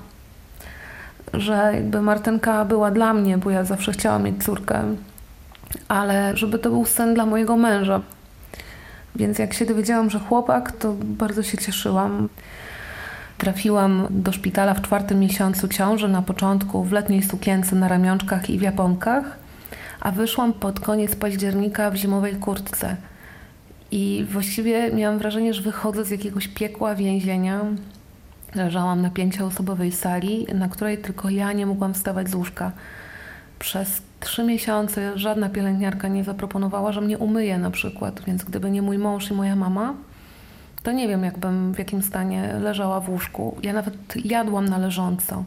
że 1.33 1.71
jakby 1.73 2.01
Martynka 2.01 2.65
była 2.65 2.91
dla 2.91 3.13
mnie, 3.13 3.37
bo 3.37 3.49
ja 3.49 3.63
zawsze 3.63 3.91
chciałam 3.91 4.23
mieć 4.23 4.43
córkę, 4.43 4.83
ale 5.87 6.37
żeby 6.37 6.59
to 6.59 6.69
był 6.69 6.85
sen 6.85 7.13
dla 7.13 7.25
mojego 7.25 7.57
męża. 7.57 8.01
Więc 9.15 9.39
jak 9.39 9.53
się 9.53 9.65
dowiedziałam, 9.65 10.09
że 10.09 10.19
chłopak, 10.19 10.71
to 10.71 10.93
bardzo 11.03 11.43
się 11.43 11.57
cieszyłam. 11.57 12.29
Trafiłam 13.37 14.07
do 14.09 14.31
szpitala 14.31 14.73
w 14.73 14.81
czwartym 14.81 15.19
miesiącu 15.19 15.67
ciąży, 15.67 16.07
na 16.07 16.21
początku 16.21 16.83
w 16.83 16.91
letniej 16.91 17.23
sukience 17.23 17.75
na 17.75 17.87
ramionczkach 17.87 18.49
i 18.49 18.59
w 18.59 18.61
japonkach, 18.61 19.37
a 19.99 20.11
wyszłam 20.11 20.53
pod 20.53 20.79
koniec 20.79 21.15
października 21.15 21.91
w 21.91 21.95
zimowej 21.95 22.35
kurtce. 22.35 22.95
I 23.91 24.25
właściwie 24.31 24.91
miałam 24.93 25.17
wrażenie, 25.17 25.53
że 25.53 25.61
wychodzę 25.61 26.05
z 26.05 26.09
jakiegoś 26.09 26.47
piekła 26.47 26.95
więzienia, 26.95 27.61
Leżałam 28.55 29.01
na 29.01 29.09
pięcioosobowej 29.09 29.91
sali, 29.91 30.47
na 30.53 30.69
której 30.69 30.97
tylko 30.97 31.29
ja 31.29 31.53
nie 31.53 31.65
mogłam 31.65 31.93
wstawać 31.93 32.29
z 32.29 32.35
łóżka. 32.35 32.71
Przez 33.59 34.01
trzy 34.19 34.43
miesiące 34.43 35.17
żadna 35.17 35.49
pielęgniarka 35.49 36.07
nie 36.07 36.23
zaproponowała, 36.23 36.91
że 36.91 37.01
mnie 37.01 37.17
umyje 37.17 37.57
na 37.57 37.71
przykład, 37.71 38.21
więc 38.27 38.43
gdyby 38.43 38.71
nie 38.71 38.81
mój 38.81 38.97
mąż 38.97 39.31
i 39.31 39.33
moja 39.33 39.55
mama, 39.55 39.93
to 40.83 40.91
nie 40.91 41.07
wiem, 41.07 41.23
jakbym 41.23 41.73
w 41.73 41.79
jakim 41.79 42.01
stanie 42.01 42.53
leżała 42.59 42.99
w 42.99 43.09
łóżku. 43.09 43.57
Ja 43.63 43.73
nawet 43.73 43.95
jadłam 44.25 44.69
na 44.69 44.77
leżąco. 44.77 45.43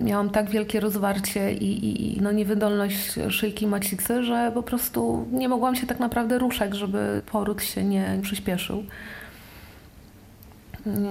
Miałam 0.00 0.30
tak 0.30 0.50
wielkie 0.50 0.80
rozwarcie 0.80 1.52
i, 1.52 2.16
i 2.16 2.20
no 2.20 2.32
niewydolność 2.32 3.14
szyjki 3.28 3.66
macicy, 3.66 4.24
że 4.24 4.50
po 4.54 4.62
prostu 4.62 5.26
nie 5.32 5.48
mogłam 5.48 5.76
się 5.76 5.86
tak 5.86 6.00
naprawdę 6.00 6.38
ruszać, 6.38 6.76
żeby 6.76 7.22
poród 7.26 7.62
się 7.62 7.84
nie 7.84 8.18
przyspieszył. 8.22 8.84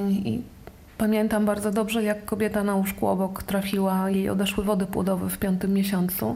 I 0.10 0.41
Pamiętam 0.97 1.45
bardzo 1.45 1.71
dobrze, 1.71 2.03
jak 2.03 2.25
kobieta 2.25 2.63
na 2.63 2.75
łóżku 2.75 3.08
obok 3.08 3.43
trafiła, 3.43 4.10
jej 4.10 4.29
odeszły 4.29 4.63
wody 4.63 4.86
płodowe 4.86 5.29
w 5.29 5.38
piątym 5.38 5.73
miesiącu. 5.73 6.36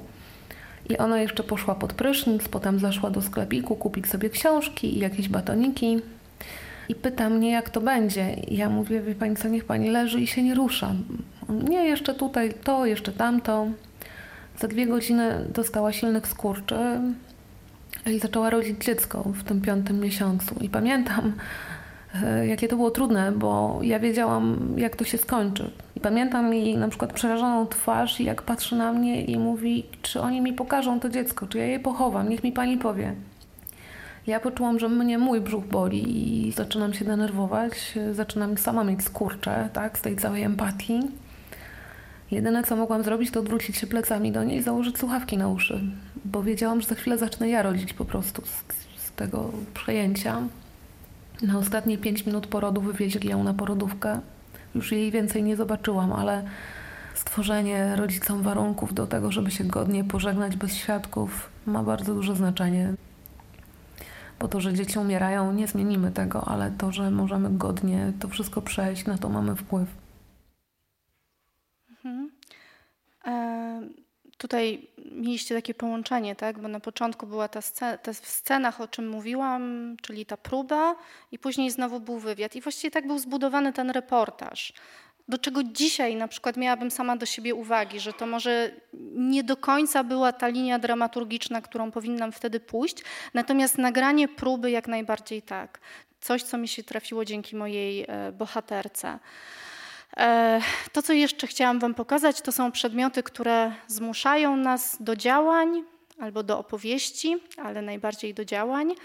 I 0.90 0.98
ona 0.98 1.20
jeszcze 1.22 1.44
poszła 1.44 1.76
pod 1.76 1.94
prysznic, 1.94 2.48
potem 2.48 2.80
zaszła 2.80 3.10
do 3.10 3.22
sklepiku 3.22 3.76
kupić 3.76 4.08
sobie 4.08 4.30
książki 4.30 4.98
i 4.98 5.00
jakieś 5.00 5.30
batoniki. 5.30 6.02
I 6.90 6.96
pyta 6.96 7.30
mnie, 7.30 7.52
jak 7.52 7.70
to 7.70 7.82
będzie. 7.82 8.34
I 8.34 8.58
ja 8.58 8.70
mówię, 8.70 9.02
wie 9.02 9.16
pani 9.16 9.36
co, 9.36 9.48
niech 9.48 9.66
pani 9.66 9.90
leży 9.90 10.22
i 10.22 10.28
się 10.28 10.44
nie 10.44 10.56
rusza. 10.56 10.94
Nie, 11.50 11.86
jeszcze 11.86 12.14
tutaj 12.14 12.54
to, 12.64 12.86
jeszcze 12.86 13.12
tamto. 13.12 13.68
Za 14.60 14.68
dwie 14.68 14.88
godziny 14.88 15.46
dostała 15.54 15.94
silnych 15.94 16.28
skurczy 16.28 17.00
i 18.06 18.20
zaczęła 18.20 18.50
rodzić 18.50 18.86
dziecko 18.86 19.24
w 19.24 19.44
tym 19.44 19.62
piątym 19.62 20.00
miesiącu. 20.00 20.56
I 20.62 20.70
pamiętam, 20.70 21.34
jakie 22.48 22.68
to 22.68 22.76
było 22.76 22.92
trudne, 22.92 23.32
bo 23.32 23.80
ja 23.82 24.00
wiedziałam, 24.00 24.74
jak 24.78 24.96
to 24.96 25.06
się 25.06 25.18
skończy. 25.18 25.72
I 25.96 26.00
pamiętam 26.00 26.54
jej 26.54 26.78
na 26.78 26.88
przykład 26.88 27.14
przerażoną 27.14 27.68
twarz, 27.68 28.20
jak 28.20 28.42
patrzy 28.42 28.76
na 28.76 28.94
mnie 28.94 29.26
i 29.26 29.38
mówi, 29.38 29.86
czy 30.02 30.22
oni 30.22 30.42
mi 30.42 30.54
pokażą 30.54 31.00
to 31.00 31.10
dziecko, 31.10 31.48
czy 31.48 31.58
ja 31.58 31.66
je 31.66 31.80
pochowam, 31.80 32.30
niech 32.30 32.44
mi 32.44 32.52
pani 32.52 32.78
powie. 32.78 33.16
Ja 34.28 34.40
poczułam, 34.40 34.80
że 34.80 34.90
mnie 34.90 35.18
mój 35.18 35.42
brzuch 35.42 35.66
boli 35.66 36.48
i 36.48 36.52
zaczynam 36.52 36.94
się 36.94 37.06
denerwować, 37.06 37.94
zaczynam 38.12 38.58
sama 38.58 38.84
mieć 38.84 39.04
skurcze, 39.04 39.70
tak, 39.74 39.98
z 39.98 40.02
tej 40.02 40.16
całej 40.16 40.44
empatii. 40.44 41.00
Jedyne, 42.32 42.64
co 42.64 42.76
mogłam 42.76 43.04
zrobić, 43.04 43.32
to 43.32 43.40
odwrócić 43.40 43.78
się 43.78 43.88
plecami 43.88 44.32
do 44.32 44.44
niej 44.44 44.58
i 44.58 44.62
założyć 44.62 44.98
słuchawki 44.98 45.38
na 45.38 45.48
uszy, 45.48 45.82
bo 46.26 46.44
wiedziałam, 46.44 46.82
że 46.82 46.88
za 46.88 46.96
chwilę 46.96 47.18
zacznę 47.18 47.50
ja 47.50 47.62
rodzić 47.62 47.94
po 47.94 48.06
prostu 48.06 48.42
z, 48.42 48.64
z 49.04 49.12
tego 49.12 49.52
przejęcia. 49.74 50.42
Na 51.42 51.58
ostatnie 51.58 51.98
pięć 51.98 52.26
minut 52.26 52.48
porodu 52.48 52.82
wywieźli 52.82 53.30
ją 53.30 53.44
na 53.44 53.54
porodówkę. 53.54 54.20
Już 54.76 54.92
jej 54.92 55.12
więcej 55.12 55.44
nie 55.44 55.56
zobaczyłam, 55.56 56.14
ale 56.14 56.44
stworzenie 57.14 57.96
rodzicom 57.96 58.42
warunków 58.42 58.94
do 58.94 59.08
tego, 59.08 59.32
żeby 59.32 59.52
się 59.52 59.64
godnie 59.64 60.04
pożegnać 60.04 60.56
bez 60.56 60.76
świadków, 60.76 61.50
ma 61.66 61.84
bardzo 61.84 62.14
duże 62.14 62.36
znaczenie. 62.36 62.94
Bo 64.40 64.48
to, 64.48 64.62
że 64.62 64.74
dzieci 64.74 65.00
umierają, 65.00 65.54
nie 65.54 65.68
zmienimy 65.68 66.12
tego, 66.12 66.48
ale 66.48 66.72
to, 66.72 66.92
że 66.92 67.12
możemy 67.12 67.50
godnie 67.50 68.14
to 68.20 68.28
wszystko 68.28 68.62
przejść, 68.62 69.06
na 69.06 69.18
to 69.18 69.30
mamy 69.30 69.56
wpływ. 69.56 69.88
Mhm. 71.90 72.32
E, 73.26 73.82
tutaj 74.38 74.89
mieliście 75.12 75.56
takie 75.56 75.74
połączenie, 75.74 76.36
tak? 76.36 76.60
Bo 76.60 76.68
na 76.68 76.80
początku 76.80 77.28
była 77.28 77.48
ta 77.48 77.62
scena, 77.62 77.98
ta 77.98 78.14
w 78.14 78.28
scenach, 78.28 78.82
o 78.82 78.88
czym 78.88 79.10
mówiłam, 79.10 79.96
czyli 80.02 80.26
ta 80.26 80.38
próba, 80.38 80.96
i 81.32 81.40
później 81.40 81.72
znowu 81.72 82.00
był 82.00 82.20
wywiad. 82.20 82.56
I 82.56 82.62
właściwie 82.62 82.92
tak 82.92 83.08
był 83.08 83.20
zbudowany 83.20 83.74
ten 83.74 83.90
reportaż. 83.90 84.74
Do 85.28 85.38
czego 85.38 85.64
dzisiaj 85.64 86.16
na 86.16 86.28
przykład 86.28 86.58
miałabym 86.58 86.92
sama 86.92 87.18
do 87.18 87.26
siebie 87.26 87.56
uwagi, 87.56 88.00
że 88.00 88.14
to 88.14 88.28
może 88.28 88.72
nie 89.16 89.44
do 89.44 89.58
końca 89.58 90.04
była 90.04 90.32
ta 90.32 90.48
linia 90.48 90.80
dramaturgiczna, 90.80 91.62
którą 91.62 91.92
powinnam 91.92 92.32
wtedy 92.32 92.60
pójść, 92.60 93.04
natomiast 93.34 93.78
nagranie 93.78 94.28
próby 94.28 94.72
jak 94.72 94.88
najbardziej 94.88 95.42
tak. 95.42 95.80
Coś, 96.22 96.44
co 96.44 96.58
mi 96.58 96.68
się 96.68 96.84
trafiło 96.84 97.26
dzięki 97.26 97.56
mojej 97.56 98.06
e, 98.08 98.32
bohaterce. 98.32 99.20
E, 100.18 100.62
to, 100.92 101.02
co 101.02 101.14
jeszcze 101.14 101.48
chciałam 101.48 101.80
Wam 101.80 101.94
pokazać, 101.94 102.42
to 102.42 102.52
są 102.52 102.72
przedmioty, 102.72 103.24
które 103.24 103.72
zmuszają 103.88 104.56
nas 104.56 104.98
do 105.00 105.16
działań 105.16 105.84
albo 106.20 106.44
do 106.44 106.60
opowieści, 106.60 107.38
ale 107.58 107.82
najbardziej 107.82 108.34
do 108.34 108.46
działań. 108.46 108.96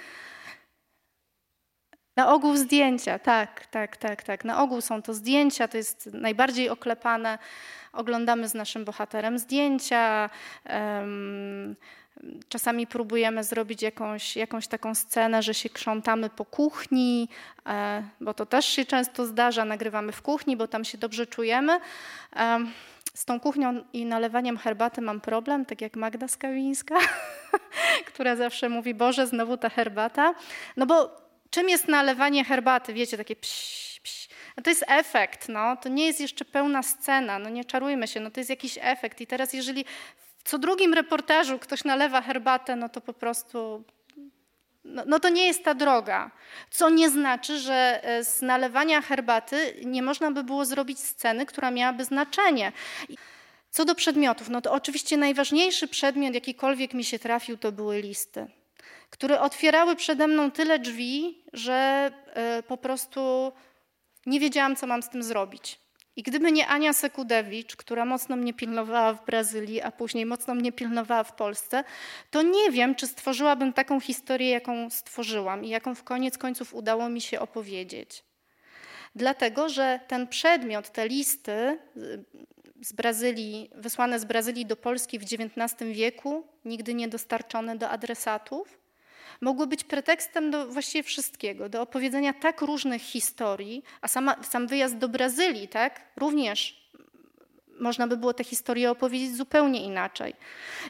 Na 2.16 2.32
ogół 2.32 2.56
zdjęcia, 2.56 3.18
tak, 3.18 3.66
tak, 3.66 3.96
tak, 3.96 4.22
tak. 4.22 4.44
Na 4.44 4.62
ogół 4.62 4.80
są 4.80 5.02
to 5.02 5.14
zdjęcia, 5.14 5.68
to 5.68 5.76
jest 5.76 6.06
najbardziej 6.12 6.70
oklepane. 6.70 7.38
Oglądamy 7.92 8.48
z 8.48 8.54
naszym 8.54 8.84
bohaterem 8.84 9.38
zdjęcia. 9.38 10.30
Um, 10.68 11.76
Czasami 12.48 12.86
próbujemy 12.86 13.44
zrobić 13.44 13.82
jakąś, 13.82 14.36
jakąś 14.36 14.66
taką 14.66 14.94
scenę, 14.94 15.42
że 15.42 15.54
się 15.54 15.68
krzątamy 15.68 16.30
po 16.30 16.44
kuchni, 16.44 17.28
e, 17.66 18.02
bo 18.20 18.34
to 18.34 18.46
też 18.46 18.66
się 18.66 18.84
często 18.84 19.26
zdarza. 19.26 19.64
Nagrywamy 19.64 20.12
w 20.12 20.22
kuchni, 20.22 20.56
bo 20.56 20.68
tam 20.68 20.84
się 20.84 20.98
dobrze 20.98 21.26
czujemy. 21.26 21.80
Z 23.14 23.24
tą 23.24 23.40
kuchnią 23.40 23.84
i 23.92 24.04
nalewaniem 24.04 24.58
herbaty 24.58 25.00
mam 25.00 25.20
problem, 25.20 25.66
tak 25.66 25.80
jak 25.80 25.96
Magda 25.96 26.28
Skawińska, 26.28 26.98
która 28.08 28.36
zawsze 28.36 28.68
mówi: 28.68 28.94
Boże, 28.94 29.26
znowu 29.26 29.56
ta 29.56 29.68
herbata. 29.68 30.34
No 30.76 30.86
bo 30.86 31.24
czym 31.50 31.68
jest 31.68 31.88
nalewanie 31.88 32.44
herbaty? 32.44 32.92
Wiecie, 32.92 33.16
takie 33.16 33.36
pś, 33.36 34.00
pś. 34.02 34.28
No 34.56 34.62
to 34.62 34.70
jest 34.70 34.84
efekt, 34.88 35.48
no. 35.48 35.76
to 35.76 35.88
nie 35.88 36.06
jest 36.06 36.20
jeszcze 36.20 36.44
pełna 36.44 36.82
scena, 36.82 37.38
no 37.38 37.50
nie 37.50 37.64
czarujmy 37.64 38.08
się, 38.08 38.20
no 38.20 38.30
to 38.30 38.40
jest 38.40 38.50
jakiś 38.50 38.78
efekt. 38.82 39.20
I 39.20 39.26
teraz 39.26 39.52
jeżeli 39.52 39.84
co 40.44 40.58
drugim 40.58 40.94
reportażu 40.94 41.58
ktoś 41.58 41.84
nalewa 41.84 42.20
herbatę, 42.20 42.76
no 42.76 42.88
to 42.88 43.00
po 43.00 43.12
prostu 43.12 43.84
no, 44.84 45.02
no, 45.06 45.20
to 45.20 45.28
nie 45.28 45.46
jest 45.46 45.64
ta 45.64 45.74
droga. 45.74 46.30
Co 46.70 46.90
nie 46.90 47.10
znaczy, 47.10 47.58
że 47.58 48.00
e, 48.04 48.24
z 48.24 48.42
nalewania 48.42 49.00
herbaty 49.00 49.74
nie 49.84 50.02
można 50.02 50.30
by 50.30 50.44
było 50.44 50.64
zrobić 50.64 51.00
sceny, 51.00 51.46
która 51.46 51.70
miałaby 51.70 52.04
znaczenie. 52.04 52.72
Co 53.70 53.84
do 53.84 53.94
przedmiotów, 53.94 54.48
no 54.48 54.60
to 54.60 54.72
oczywiście 54.72 55.16
najważniejszy 55.16 55.88
przedmiot, 55.88 56.34
jakikolwiek 56.34 56.94
mi 56.94 57.04
się 57.04 57.18
trafił, 57.18 57.56
to 57.56 57.72
były 57.72 58.00
listy, 58.00 58.46
które 59.10 59.40
otwierały 59.40 59.96
przede 59.96 60.26
mną 60.26 60.50
tyle 60.50 60.78
drzwi, 60.78 61.42
że 61.52 62.10
e, 62.26 62.62
po 62.62 62.76
prostu 62.76 63.52
nie 64.26 64.40
wiedziałam, 64.40 64.76
co 64.76 64.86
mam 64.86 65.02
z 65.02 65.08
tym 65.08 65.22
zrobić. 65.22 65.83
I 66.16 66.22
gdyby 66.22 66.52
nie 66.52 66.66
Ania 66.66 66.92
Sekudewicz, 66.92 67.76
która 67.76 68.04
mocno 68.04 68.36
mnie 68.36 68.54
pilnowała 68.54 69.12
w 69.12 69.24
Brazylii, 69.24 69.82
a 69.82 69.90
później 69.90 70.26
mocno 70.26 70.54
mnie 70.54 70.72
pilnowała 70.72 71.24
w 71.24 71.36
Polsce, 71.36 71.84
to 72.30 72.42
nie 72.42 72.70
wiem, 72.70 72.94
czy 72.94 73.06
stworzyłabym 73.06 73.72
taką 73.72 74.00
historię, 74.00 74.50
jaką 74.50 74.90
stworzyłam 74.90 75.64
i 75.64 75.68
jaką 75.68 75.94
w 75.94 76.04
koniec 76.04 76.38
końców 76.38 76.74
udało 76.74 77.08
mi 77.08 77.20
się 77.20 77.40
opowiedzieć. 77.40 78.24
Dlatego, 79.14 79.68
że 79.68 80.00
ten 80.08 80.28
przedmiot, 80.28 80.90
te 80.90 81.08
listy 81.08 81.78
z 82.80 82.92
Brazylii, 82.92 83.70
wysłane 83.74 84.20
z 84.20 84.24
Brazylii 84.24 84.66
do 84.66 84.76
Polski 84.76 85.18
w 85.18 85.22
XIX 85.22 85.90
wieku, 85.92 86.46
nigdy 86.64 86.94
nie 86.94 87.08
dostarczone 87.08 87.76
do 87.76 87.88
adresatów, 87.88 88.78
mogły 89.40 89.66
być 89.66 89.84
pretekstem 89.84 90.50
do 90.50 90.66
właściwie 90.66 91.02
wszystkiego, 91.02 91.68
do 91.68 91.82
opowiedzenia 91.82 92.32
tak 92.32 92.60
różnych 92.60 93.02
historii, 93.02 93.84
a 94.00 94.08
sama, 94.08 94.42
sam 94.42 94.66
wyjazd 94.66 94.96
do 94.96 95.08
Brazylii, 95.08 95.68
tak, 95.68 96.00
również 96.16 96.84
można 97.80 98.06
by 98.06 98.16
było 98.16 98.34
tę 98.34 98.44
historię 98.44 98.90
opowiedzieć 98.90 99.36
zupełnie 99.36 99.84
inaczej. 99.84 100.34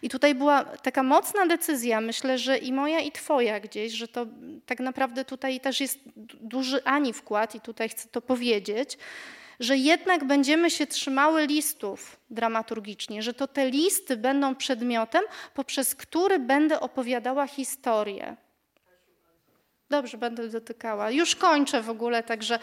I 0.03 0.09
tutaj 0.09 0.35
była 0.35 0.65
taka 0.65 1.03
mocna 1.03 1.47
decyzja, 1.47 2.01
myślę, 2.01 2.39
że 2.39 2.59
i 2.59 2.73
moja, 2.73 3.01
i 3.01 3.13
twoja 3.13 3.61
gdzieś, 3.61 3.93
że 3.93 4.09
to 4.09 4.27
tak 4.67 4.81
naprawdę 4.81 5.25
tutaj 5.25 5.61
też 5.61 5.81
jest 5.81 5.99
duży 6.41 6.85
Ani 6.85 7.13
wkład 7.13 7.55
i 7.55 7.61
tutaj 7.61 7.89
chcę 7.89 8.09
to 8.09 8.21
powiedzieć, 8.23 8.99
że 9.61 9.77
jednak 9.77 10.25
będziemy 10.25 10.71
się 10.71 10.87
trzymały 10.87 11.47
listów 11.47 12.17
dramaturgicznie, 12.31 13.23
że 13.23 13.35
to 13.35 13.49
te 13.49 13.71
listy 13.71 14.17
będą 14.17 14.55
przedmiotem, 14.55 15.23
poprzez 15.55 15.95
który 15.95 16.39
będę 16.39 16.81
opowiadała 16.81 17.47
historię. 17.47 18.37
Dobrze, 19.91 20.19
będę 20.19 20.49
dotykała. 20.49 21.11
Już 21.11 21.37
kończę 21.37 21.83
w 21.83 21.91
ogóle, 21.91 22.23
także 22.23 22.59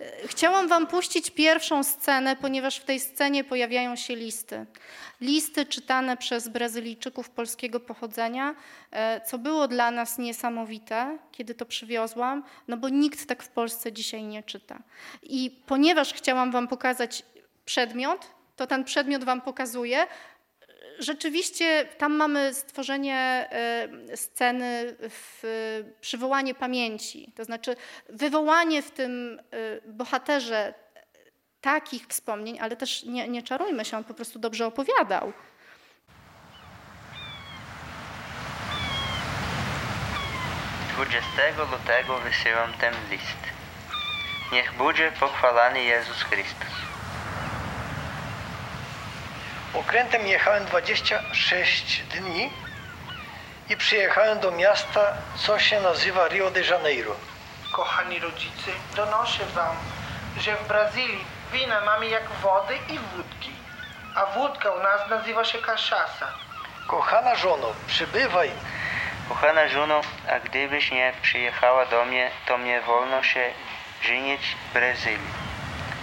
e, 0.00 0.28
chciałam 0.28 0.68
Wam 0.68 0.86
puścić 0.86 1.30
pierwszą 1.30 1.84
scenę, 1.84 2.36
ponieważ 2.36 2.76
w 2.76 2.84
tej 2.84 3.00
scenie 3.00 3.44
pojawiają 3.44 3.96
się 3.96 4.16
listy. 4.16 4.66
Listy 5.20 5.66
czytane 5.66 6.16
przez 6.16 6.48
Brazylijczyków 6.48 7.30
polskiego 7.30 7.80
pochodzenia, 7.80 8.54
e, 8.90 9.20
co 9.20 9.38
było 9.38 9.68
dla 9.68 9.90
nas 9.90 10.18
niesamowite, 10.18 11.18
kiedy 11.32 11.54
to 11.54 11.66
przywiozłam, 11.66 12.44
no 12.68 12.76
bo 12.76 12.88
nikt 12.88 13.26
tak 13.26 13.42
w 13.42 13.48
Polsce 13.48 13.92
dzisiaj 13.92 14.22
nie 14.22 14.42
czyta. 14.42 14.78
I 15.22 15.62
ponieważ 15.66 16.14
chciałam 16.14 16.52
Wam 16.52 16.68
pokazać 16.68 17.22
przedmiot, 17.64 18.30
to 18.56 18.66
ten 18.66 18.84
przedmiot 18.84 19.24
Wam 19.24 19.40
pokazuję, 19.40 20.06
rzeczywiście 20.98 21.84
tam 21.98 22.12
mamy 22.12 22.54
stworzenie 22.54 23.48
e, 23.50 24.16
sceny, 24.16 24.96
w, 25.00 25.42
przywołanie 26.00 26.54
pamięci, 26.54 27.32
to 27.36 27.44
znaczy 27.44 27.76
wywołanie 28.08 28.82
w 28.82 28.90
tym 28.90 29.40
e, 29.50 29.80
bohaterze 29.92 30.74
takich 31.60 32.06
wspomnień, 32.06 32.58
ale 32.60 32.76
też 32.76 33.04
nie, 33.04 33.28
nie 33.28 33.42
czarujmy 33.42 33.84
się, 33.84 33.96
on 33.96 34.04
po 34.04 34.14
prostu 34.14 34.38
dobrze 34.38 34.66
opowiadał. 34.66 35.32
Dwudziestego 40.88 41.64
lutego 41.64 42.18
wysyłam 42.18 42.72
ten 42.80 42.94
list. 43.10 43.36
Niech 44.52 44.72
będzie 44.78 45.12
pochwalany 45.20 45.82
Jezus 45.82 46.22
Chrystus. 46.22 46.93
Okrętem 49.74 50.26
jechałem 50.26 50.64
26 50.64 52.02
dni 52.02 52.50
i 53.68 53.76
przyjechałem 53.76 54.40
do 54.40 54.50
miasta, 54.50 55.12
co 55.36 55.58
się 55.58 55.80
nazywa 55.80 56.28
Rio 56.28 56.50
de 56.50 56.62
Janeiro. 56.62 57.16
Kochani 57.72 58.18
rodzice, 58.18 58.70
donoszę 58.96 59.46
wam, 59.46 59.76
że 60.38 60.56
w 60.56 60.68
Brazylii 60.68 61.24
wina 61.52 61.80
mamy 61.80 62.06
jak 62.08 62.30
wody 62.30 62.74
i 62.88 62.98
wódki, 62.98 63.52
a 64.14 64.26
wódka 64.26 64.70
u 64.70 64.82
nas 64.82 65.10
nazywa 65.10 65.44
się 65.44 65.58
kaszasa. 65.58 66.28
Kochana 66.86 67.34
żono, 67.34 67.72
przybywaj. 67.86 68.50
Kochana 69.28 69.68
żono, 69.68 70.00
a 70.30 70.40
gdybyś 70.40 70.90
nie 70.90 71.12
przyjechała 71.22 71.86
do 71.86 72.04
mnie, 72.04 72.30
to 72.46 72.58
mnie 72.58 72.80
wolno 72.80 73.22
się 73.22 73.50
żenić 74.02 74.40
w 74.70 74.74
Brazylii. 74.74 75.43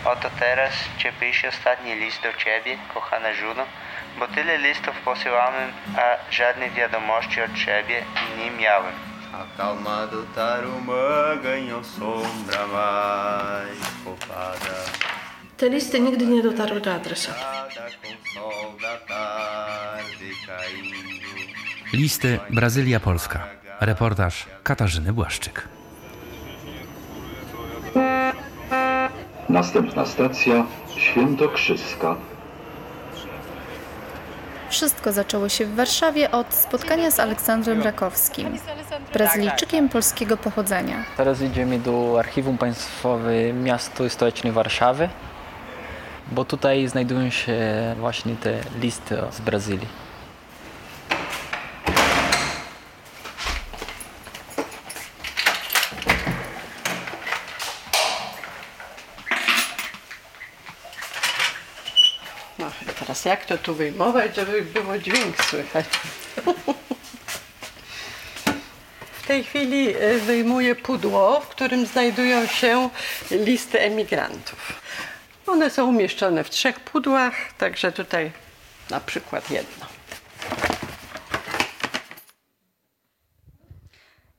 Oto 0.06 0.30
teraz 0.40 0.74
Cię 0.98 1.14
piszę 1.20 1.48
ostatni 1.48 1.96
list 1.96 2.24
do 2.24 2.34
Ciebie, 2.34 2.78
kochana 2.94 3.34
żono, 3.34 3.64
bo 4.20 4.28
tyle 4.28 4.58
listów 4.58 4.96
posyłałem, 5.06 5.72
a 5.98 6.32
żadnej 6.32 6.72
wiadomości 6.72 7.42
od 7.42 7.54
Ciebie 7.54 8.04
nie 8.38 8.52
miałem. 8.52 8.94
Acalmado 9.34 10.24
Tarumã 10.36 11.36
ganhou 11.44 11.84
sombra 11.84 12.68
mais 12.68 13.80
copada. 14.04 14.76
Te 15.58 15.70
listy 15.70 16.00
nigdy 16.00 16.26
nie 16.26 16.44
dotarły 16.44 16.82
do 16.82 16.94
adresatu. 16.94 17.40
Listy 21.94 22.40
Brazylia 22.50 23.00
Polska. 23.00 23.48
Reportaż 23.80 24.46
Katarzyny 24.64 25.14
Błaszczyk. 25.14 25.68
Następna 29.50 30.06
stacja 30.06 30.66
Świętokrzyska. 30.96 32.16
Wszystko 34.70 35.12
zaczęło 35.12 35.50
się 35.50 35.66
w 35.66 35.76
Warszawie 35.76 36.32
od 36.32 36.54
spotkania 36.54 37.12
z 37.12 37.20
Aleksandrem 37.20 37.82
Rakowskim, 37.82 38.58
Brazylijczykiem 39.14 39.90
polskiego 39.90 40.38
pochodzenia. 40.38 40.96
Teraz 41.18 41.42
idziemy 41.42 41.80
do 41.80 42.16
Archiwum 42.20 42.58
Państwowe 42.58 43.54
Miasto 43.54 44.10
Stołeczne 44.10 44.52
Warszawy, 44.52 45.10
bo 46.32 46.46
tutaj 46.46 46.88
znajdują 46.88 47.30
się 47.30 47.56
właśnie 48.00 48.36
te 48.36 48.54
listy 48.82 49.18
z 49.32 49.42
Brazylii. 49.42 49.88
Teraz 63.24 63.40
jak 63.40 63.46
to 63.46 63.58
tu 63.58 63.76
wyjmować, 63.76 64.36
żeby 64.36 64.62
było 64.62 64.98
dźwięk 64.98 65.44
słychać? 65.44 65.86
W 69.14 69.28
tej 69.28 69.44
chwili 69.44 69.96
y, 69.96 70.20
wyjmuję 70.20 70.76
pudło, 70.76 71.40
w 71.42 71.48
którym 71.48 71.86
znajdują 71.86 72.48
się 72.48 72.90
listy 73.32 73.80
emigrantów. 73.80 74.82
One 75.48 75.70
są 75.70 75.88
umieszczone 75.88 76.44
w 76.44 76.50
trzech 76.50 76.80
pudłach, 76.80 77.54
także 77.58 77.92
tutaj 77.92 78.32
na 78.90 79.00
przykład 79.00 79.52
jedno. 79.52 79.86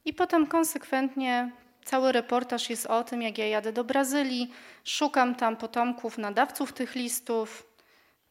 I 0.05 0.13
potem 0.15 0.47
konsekwentnie 0.47 1.51
cały 1.85 2.13
reportaż 2.13 2.71
jest 2.71 2.87
o 2.87 3.05
tym, 3.05 3.23
jak 3.23 3.39
ja 3.39 3.47
jadę 3.47 3.73
do 3.73 3.85
Brazylii, 3.85 4.53
szukam 4.85 5.35
tam 5.35 5.57
potomków, 5.57 6.19
nadawców 6.19 6.73
tych 6.73 6.95
listów. 6.95 7.72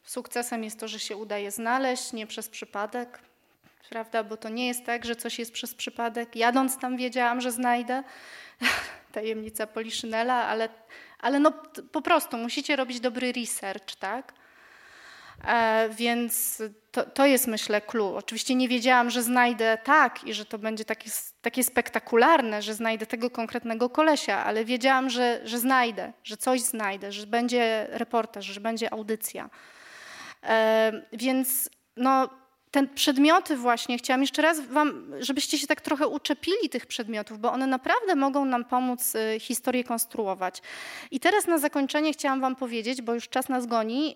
Sukcesem 0.04 0.64
jest 0.64 0.80
to, 0.80 0.88
że 0.88 1.00
się 1.00 1.16
udaje 1.16 1.52
znaleźć, 1.52 2.14
nie 2.14 2.28
przez 2.28 2.50
przypadek, 2.50 3.20
prawda? 3.90 4.24
Bo 4.24 4.38
to 4.38 4.50
nie 4.50 4.68
jest 4.68 4.86
tak, 4.86 5.06
że 5.06 5.16
coś 5.16 5.40
jest 5.40 5.52
przez 5.52 5.76
przypadek. 5.76 6.36
Jadąc 6.36 6.80
tam 6.80 6.98
wiedziałam, 6.98 7.42
że 7.42 7.52
znajdę. 7.52 8.04
Tajemnica 9.12 9.68
Poliszynela, 9.68 10.48
ale, 10.48 10.70
ale 11.20 11.40
no 11.40 11.52
po 11.92 12.02
prostu 12.02 12.38
musicie 12.38 12.76
robić 12.76 13.00
dobry 13.00 13.32
research, 13.32 13.96
tak? 13.96 14.34
E, 15.48 15.90
więc 15.90 16.62
to, 16.92 17.04
to 17.04 17.26
jest 17.26 17.48
myślę 17.48 17.82
clue. 17.82 18.16
Oczywiście 18.16 18.56
nie 18.56 18.68
wiedziałam, 18.68 19.10
że 19.10 19.24
znajdę 19.24 19.78
tak 19.84 20.24
i 20.24 20.34
że 20.34 20.46
to 20.46 20.58
będzie 20.58 20.86
takie, 20.86 21.10
takie 21.42 21.64
spektakularne, 21.64 22.62
że 22.62 22.74
znajdę 22.74 23.06
tego 23.06 23.30
konkretnego 23.30 23.90
kolesia, 23.90 24.46
ale 24.46 24.66
wiedziałam, 24.66 25.10
że, 25.10 25.42
że 25.44 25.60
znajdę, 25.60 26.14
że 26.24 26.38
coś 26.38 26.62
znajdę, 26.62 27.12
że 27.12 27.28
będzie 27.28 27.88
reportaż, 27.90 28.46
że 28.46 28.60
będzie 28.60 28.94
audycja. 28.94 29.50
Więc 31.14 31.70
no, 31.98 32.30
te 32.72 32.88
przedmioty 32.88 33.58
właśnie, 33.58 33.98
chciałam 33.98 34.22
jeszcze 34.22 34.42
raz 34.42 34.60
wam, 34.60 35.14
żebyście 35.20 35.58
się 35.58 35.68
tak 35.68 35.82
trochę 35.82 36.08
uczepili 36.08 36.70
tych 36.70 36.86
przedmiotów, 36.86 37.40
bo 37.40 37.52
one 37.52 37.68
naprawdę 37.68 38.16
mogą 38.16 38.46
nam 38.46 38.66
pomóc 38.66 39.16
y, 39.16 39.40
historię 39.40 39.84
konstruować. 39.84 40.62
I 41.12 41.20
teraz 41.20 41.48
na 41.48 41.58
zakończenie 41.58 42.14
chciałam 42.14 42.42
wam 42.42 42.56
powiedzieć, 42.56 43.02
bo 43.02 43.14
już 43.14 43.30
czas 43.30 43.50
nas 43.50 43.66
goni, 43.66 44.16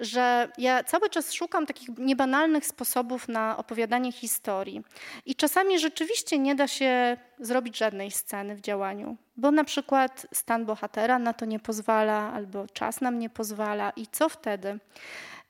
że 0.00 0.48
ja 0.58 0.84
cały 0.84 1.10
czas 1.10 1.32
szukam 1.32 1.66
takich 1.66 1.88
niebanalnych 1.98 2.66
sposobów 2.66 3.28
na 3.28 3.56
opowiadanie 3.56 4.12
historii. 4.12 4.84
I 5.26 5.34
czasami 5.34 5.78
rzeczywiście 5.78 6.38
nie 6.38 6.54
da 6.54 6.68
się 6.68 7.16
zrobić 7.38 7.78
żadnej 7.78 8.10
sceny 8.10 8.56
w 8.56 8.60
działaniu, 8.60 9.16
bo 9.36 9.50
na 9.50 9.64
przykład 9.64 10.26
stan 10.32 10.64
bohatera 10.66 11.18
na 11.18 11.32
to 11.32 11.44
nie 11.44 11.58
pozwala, 11.58 12.32
albo 12.32 12.66
czas 12.66 13.00
nam 13.00 13.18
nie 13.18 13.30
pozwala. 13.30 13.90
I 13.90 14.06
co 14.06 14.28
wtedy? 14.28 14.78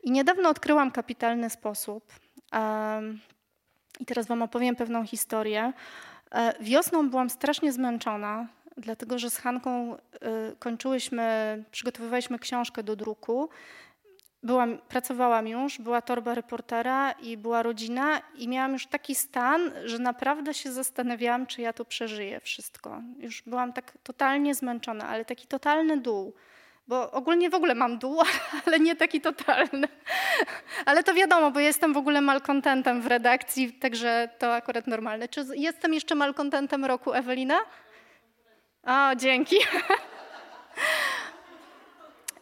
I 0.02 0.10
niedawno 0.10 0.48
odkryłam 0.48 0.90
kapitalny 0.90 1.50
sposób. 1.50 2.12
I 4.00 4.06
teraz 4.06 4.26
Wam 4.26 4.42
opowiem 4.42 4.76
pewną 4.76 5.06
historię. 5.06 5.72
E, 6.32 6.54
wiosną 6.60 7.10
byłam 7.10 7.30
strasznie 7.30 7.72
zmęczona, 7.72 8.46
dlatego 8.76 9.18
że 9.18 9.30
z 9.30 9.36
Hanką 9.36 9.96
y, 9.96 9.98
kończyłyśmy, 10.58 11.64
przygotowywaliśmy 11.70 12.38
książkę 12.38 12.82
do 12.82 12.96
druku 12.96 13.48
byłam, 14.42 14.78
pracowałam 14.78 15.48
już, 15.48 15.78
była 15.78 16.02
torba 16.02 16.34
reportera 16.34 17.12
i 17.12 17.36
była 17.36 17.62
rodzina 17.62 18.20
i 18.34 18.48
miałam 18.48 18.72
już 18.72 18.86
taki 18.86 19.14
stan, 19.14 19.72
że 19.84 19.98
naprawdę 19.98 20.54
się 20.54 20.72
zastanawiałam, 20.72 21.46
czy 21.46 21.62
ja 21.62 21.72
to 21.72 21.84
przeżyję 21.84 22.40
wszystko. 22.40 23.02
Już 23.18 23.42
byłam 23.42 23.72
tak 23.72 23.92
totalnie 24.02 24.54
zmęczona, 24.54 25.08
ale 25.08 25.24
taki 25.24 25.46
totalny 25.46 25.96
dół. 25.96 26.34
Bo 26.88 27.10
ogólnie 27.10 27.50
w 27.50 27.54
ogóle 27.54 27.74
mam 27.74 27.98
dół, 27.98 28.22
ale 28.66 28.80
nie 28.80 28.96
taki 28.96 29.20
totalny. 29.20 29.88
Ale 30.86 31.02
to 31.02 31.14
wiadomo, 31.14 31.50
bo 31.50 31.60
jestem 31.60 31.92
w 31.92 31.96
ogóle 31.96 32.20
malkontentem 32.20 33.02
w 33.02 33.06
redakcji, 33.06 33.72
także 33.72 34.28
to 34.38 34.54
akurat 34.54 34.86
normalne. 34.86 35.28
Czy 35.28 35.44
jestem 35.54 35.94
jeszcze 35.94 36.14
malkontentem 36.14 36.84
roku, 36.84 37.12
Ewelina? 37.12 37.58
O, 38.82 39.16
dzięki. 39.16 39.56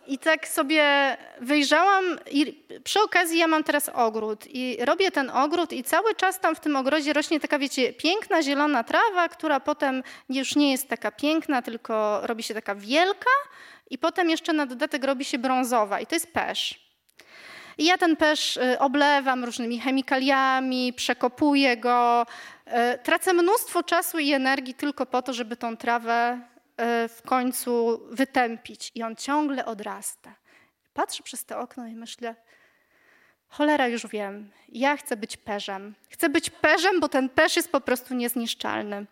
I 0.08 0.18
tak 0.18 0.48
sobie 0.48 1.16
wyjrzałam 1.40 2.04
i 2.30 2.64
przy 2.84 3.02
okazji 3.02 3.38
ja 3.38 3.46
mam 3.46 3.64
teraz 3.64 3.88
ogród 3.88 4.44
i 4.46 4.76
robię 4.80 5.10
ten 5.10 5.30
ogród 5.30 5.72
i 5.72 5.84
cały 5.84 6.14
czas 6.14 6.40
tam 6.40 6.54
w 6.54 6.60
tym 6.60 6.76
ogrodzie 6.76 7.12
rośnie 7.12 7.40
taka, 7.40 7.58
wiecie, 7.58 7.92
piękna 7.92 8.42
zielona 8.42 8.84
trawa, 8.84 9.28
która 9.28 9.60
potem 9.60 10.02
już 10.28 10.56
nie 10.56 10.70
jest 10.70 10.88
taka 10.88 11.10
piękna, 11.10 11.62
tylko 11.62 12.20
robi 12.22 12.42
się 12.42 12.54
taka 12.54 12.74
wielka 12.74 13.30
i 13.90 13.98
potem 13.98 14.30
jeszcze 14.30 14.52
na 14.52 14.66
dodatek 14.66 15.04
robi 15.04 15.24
się 15.24 15.38
brązowa 15.38 16.00
i 16.00 16.06
to 16.06 16.14
jest 16.14 16.32
pesz. 16.32 16.88
I 17.78 17.84
ja 17.84 17.98
ten 17.98 18.16
pesz 18.16 18.56
y, 18.56 18.78
oblewam 18.78 19.44
różnymi 19.44 19.80
chemikaliami, 19.80 20.92
przekopuję 20.92 21.76
go. 21.76 22.26
Y, 22.66 22.98
tracę 22.98 23.32
mnóstwo 23.32 23.82
czasu 23.82 24.18
i 24.18 24.32
energii 24.32 24.74
tylko 24.74 25.06
po 25.06 25.22
to, 25.22 25.32
żeby 25.32 25.56
tą 25.56 25.76
trawę 25.76 26.40
w 27.08 27.22
końcu 27.24 28.00
wytępić 28.10 28.92
i 28.94 29.02
on 29.02 29.16
ciągle 29.16 29.64
odrasta. 29.64 30.34
Patrzę 30.94 31.22
przez 31.22 31.44
to 31.44 31.60
okno 31.60 31.86
i 31.86 31.94
myślę, 31.94 32.34
cholera 33.48 33.88
już 33.88 34.06
wiem, 34.06 34.50
ja 34.68 34.96
chcę 34.96 35.16
być 35.16 35.36
perzem. 35.36 35.94
Chcę 36.08 36.28
być 36.28 36.50
perzem, 36.50 37.00
bo 37.00 37.08
ten 37.08 37.28
perz 37.28 37.56
jest 37.56 37.72
po 37.72 37.80
prostu 37.80 38.14
niezniszczalny. 38.14 39.06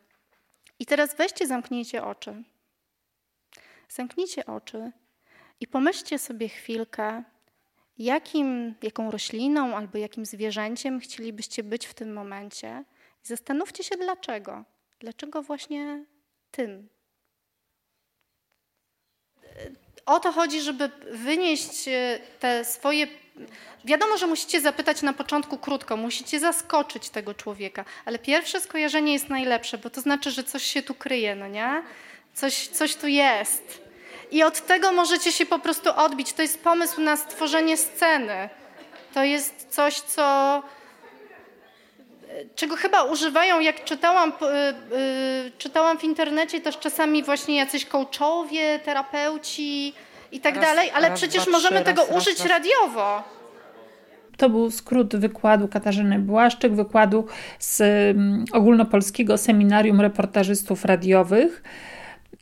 I 0.79 0.87
teraz 0.87 1.17
weźcie, 1.17 1.47
zamknijcie 1.47 2.05
oczy. 2.05 2.43
Zamknijcie 3.89 4.47
oczy 4.47 4.93
i 5.61 5.67
pomyślcie 5.67 6.19
sobie 6.19 6.49
chwilkę, 6.49 7.23
jakim, 7.99 8.75
jaką 8.83 9.11
rośliną 9.11 9.77
albo 9.77 9.99
jakim 9.99 10.27
zwierzęciem 10.27 11.01
chcielibyście 11.01 11.63
być 11.63 11.87
w 11.87 11.95
tym 11.95 12.13
momencie. 12.13 12.85
I 13.25 13.27
zastanówcie 13.27 13.85
się 13.85 13.97
dlaczego. 13.97 14.65
Dlaczego 14.99 15.43
właśnie 15.43 16.05
tym? 16.51 16.89
O 20.07 20.21
to 20.21 20.33
chodzi, 20.33 20.61
żeby 20.61 20.91
wynieść 21.11 21.89
e, 21.89 22.19
te 22.41 22.65
swoje. 22.65 23.07
Wiadomo, 23.85 24.19
że 24.19 24.27
musicie 24.27 24.61
zapytać 24.61 25.03
na 25.03 25.13
początku 25.13 25.59
krótko, 25.59 25.97
musicie 25.97 26.41
zaskoczyć 26.41 27.11
tego 27.11 27.35
człowieka, 27.35 27.85
ale 28.05 28.19
pierwsze 28.19 28.61
skojarzenie 28.61 29.13
jest 29.13 29.29
najlepsze, 29.29 29.79
bo 29.79 29.91
to 29.91 30.01
znaczy, 30.01 30.31
że 30.31 30.45
coś 30.45 30.63
się 30.63 30.83
tu 30.83 30.95
kryje, 30.95 31.35
no 31.35 31.49
nie? 31.49 31.83
Coś, 32.35 32.69
coś 32.69 32.97
tu 32.97 33.07
jest. 33.07 33.81
I 34.31 34.43
od 34.43 34.67
tego 34.67 34.93
możecie 34.93 35.33
się 35.33 35.47
po 35.47 35.59
prostu 35.59 35.91
odbić. 35.97 36.33
To 36.33 36.43
jest 36.43 36.65
pomysł 36.65 37.01
na 37.01 37.17
stworzenie 37.17 37.77
sceny. 37.77 38.49
To 39.15 39.25
jest 39.25 39.67
coś, 39.71 40.01
co 40.01 40.63
czego 42.55 42.77
chyba 42.77 43.03
używają, 43.03 43.61
jak 43.61 43.85
czytałam, 43.85 44.33
yy, 44.41 45.51
czytałam 45.59 45.99
w 45.99 46.05
internecie, 46.05 46.61
też 46.61 46.79
czasami 46.79 47.23
właśnie 47.23 47.57
jacyś 47.57 47.87
coachowie, 47.87 48.79
terapeuci 48.79 49.95
i 50.33 50.41
tak 50.41 50.55
raz, 50.55 50.65
dalej, 50.65 50.91
ale 50.95 51.09
raz, 51.09 51.19
przecież 51.19 51.43
dwa, 51.43 51.53
możemy 51.53 51.77
trzy, 51.77 51.85
tego 51.85 52.03
raz, 52.07 52.17
użyć 52.17 52.45
radiowo. 52.45 53.23
To 54.37 54.51
był 54.51 54.71
skrót 54.71 55.17
wykładu 55.17 55.69
Katarzyny 55.69 56.19
Błaszczyk, 56.19 56.75
wykładu 56.75 57.27
z 57.59 57.81
um, 57.81 58.45
ogólnopolskiego 58.53 59.39
seminarium 59.39 60.01
reportażystów 60.01 60.85
radiowych. 60.85 61.63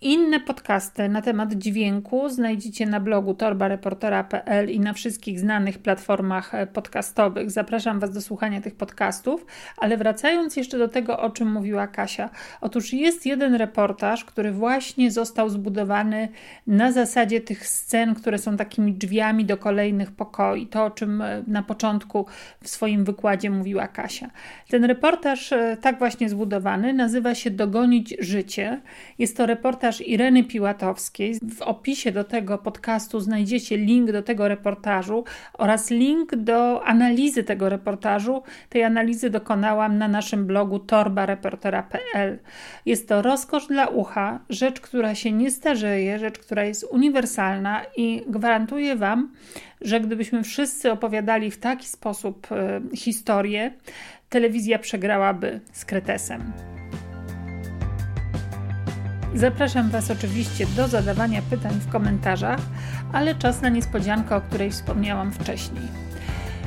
Inne 0.00 0.40
podcasty 0.40 1.08
na 1.08 1.22
temat 1.22 1.52
dźwięku 1.52 2.28
znajdziecie 2.28 2.86
na 2.86 3.00
blogu 3.00 3.34
torbareportera.pl 3.34 4.70
i 4.70 4.80
na 4.80 4.92
wszystkich 4.92 5.40
znanych 5.40 5.78
platformach 5.78 6.54
e, 6.54 6.66
podcastowych. 6.66 7.50
Zapraszam 7.50 8.00
Was 8.00 8.12
do 8.12 8.22
słuchania 8.22 8.60
tych 8.60 8.74
podcastów, 8.74 9.46
ale 9.76 9.96
wracając 9.96 10.56
jeszcze 10.56 10.78
do 10.78 10.88
tego, 10.88 11.18
o 11.18 11.30
czym 11.30 11.52
mówiła 11.52 11.86
Kasia. 11.86 12.30
Otóż 12.60 12.92
jest 12.92 13.26
jeden 13.26 13.54
reportaż, 13.54 14.24
który 14.24 14.52
właśnie 14.52 15.10
został 15.10 15.48
zbudowany 15.48 16.28
na 16.66 16.92
zasadzie 16.92 17.40
tych 17.40 17.68
scen, 17.68 18.14
które 18.14 18.38
są 18.38 18.56
takimi 18.56 18.92
drzwiami 18.92 19.44
do 19.44 19.56
kolejnych 19.56 20.12
pokoi. 20.12 20.66
To, 20.66 20.84
o 20.84 20.90
czym 20.90 21.22
e, 21.22 21.42
na 21.46 21.62
początku 21.62 22.26
w 22.62 22.68
swoim 22.68 23.04
wykładzie 23.04 23.50
mówiła 23.50 23.88
Kasia. 23.88 24.30
Ten 24.68 24.84
reportaż, 24.84 25.52
e, 25.52 25.76
tak 25.80 25.98
właśnie 25.98 26.28
zbudowany, 26.28 26.92
nazywa 26.92 27.34
się 27.34 27.50
Dogonić 27.50 28.16
życie. 28.20 28.80
Jest 29.18 29.36
to 29.36 29.46
reportaż 29.46 29.83
reportaż 29.84 30.06
Ireny 30.08 30.44
Piłatowskiej. 30.44 31.34
W 31.58 31.62
opisie 31.62 32.12
do 32.12 32.24
tego 32.24 32.58
podcastu 32.58 33.20
znajdziecie 33.20 33.76
link 33.76 34.12
do 34.12 34.22
tego 34.22 34.48
reportażu 34.48 35.24
oraz 35.52 35.90
link 35.90 36.36
do 36.36 36.84
analizy 36.84 37.44
tego 37.44 37.68
reportażu. 37.68 38.42
Tej 38.68 38.84
analizy 38.84 39.30
dokonałam 39.30 39.98
na 39.98 40.08
naszym 40.08 40.46
blogu 40.46 40.78
torbareportera.pl. 40.78 42.38
Jest 42.86 43.08
to 43.08 43.22
rozkosz 43.22 43.66
dla 43.66 43.86
ucha, 43.86 44.40
rzecz, 44.50 44.80
która 44.80 45.14
się 45.14 45.32
nie 45.32 45.50
starzeje, 45.50 46.18
rzecz, 46.18 46.38
która 46.38 46.64
jest 46.64 46.84
uniwersalna 46.90 47.82
i 47.96 48.24
gwarantuję 48.26 48.96
Wam, 48.96 49.32
że 49.80 50.00
gdybyśmy 50.00 50.42
wszyscy 50.42 50.92
opowiadali 50.92 51.50
w 51.50 51.58
taki 51.58 51.88
sposób 51.88 52.48
y, 52.92 52.96
historię, 52.96 53.72
telewizja 54.28 54.78
przegrałaby 54.78 55.60
z 55.72 55.84
kretesem. 55.84 56.73
Zapraszam 59.34 59.90
Was 59.90 60.10
oczywiście 60.10 60.66
do 60.66 60.88
zadawania 60.88 61.42
pytań 61.42 61.72
w 61.72 61.88
komentarzach, 61.88 62.60
ale 63.12 63.34
czas 63.34 63.62
na 63.62 63.68
niespodziankę, 63.68 64.36
o 64.36 64.40
której 64.40 64.70
wspomniałam 64.70 65.32
wcześniej. 65.32 65.82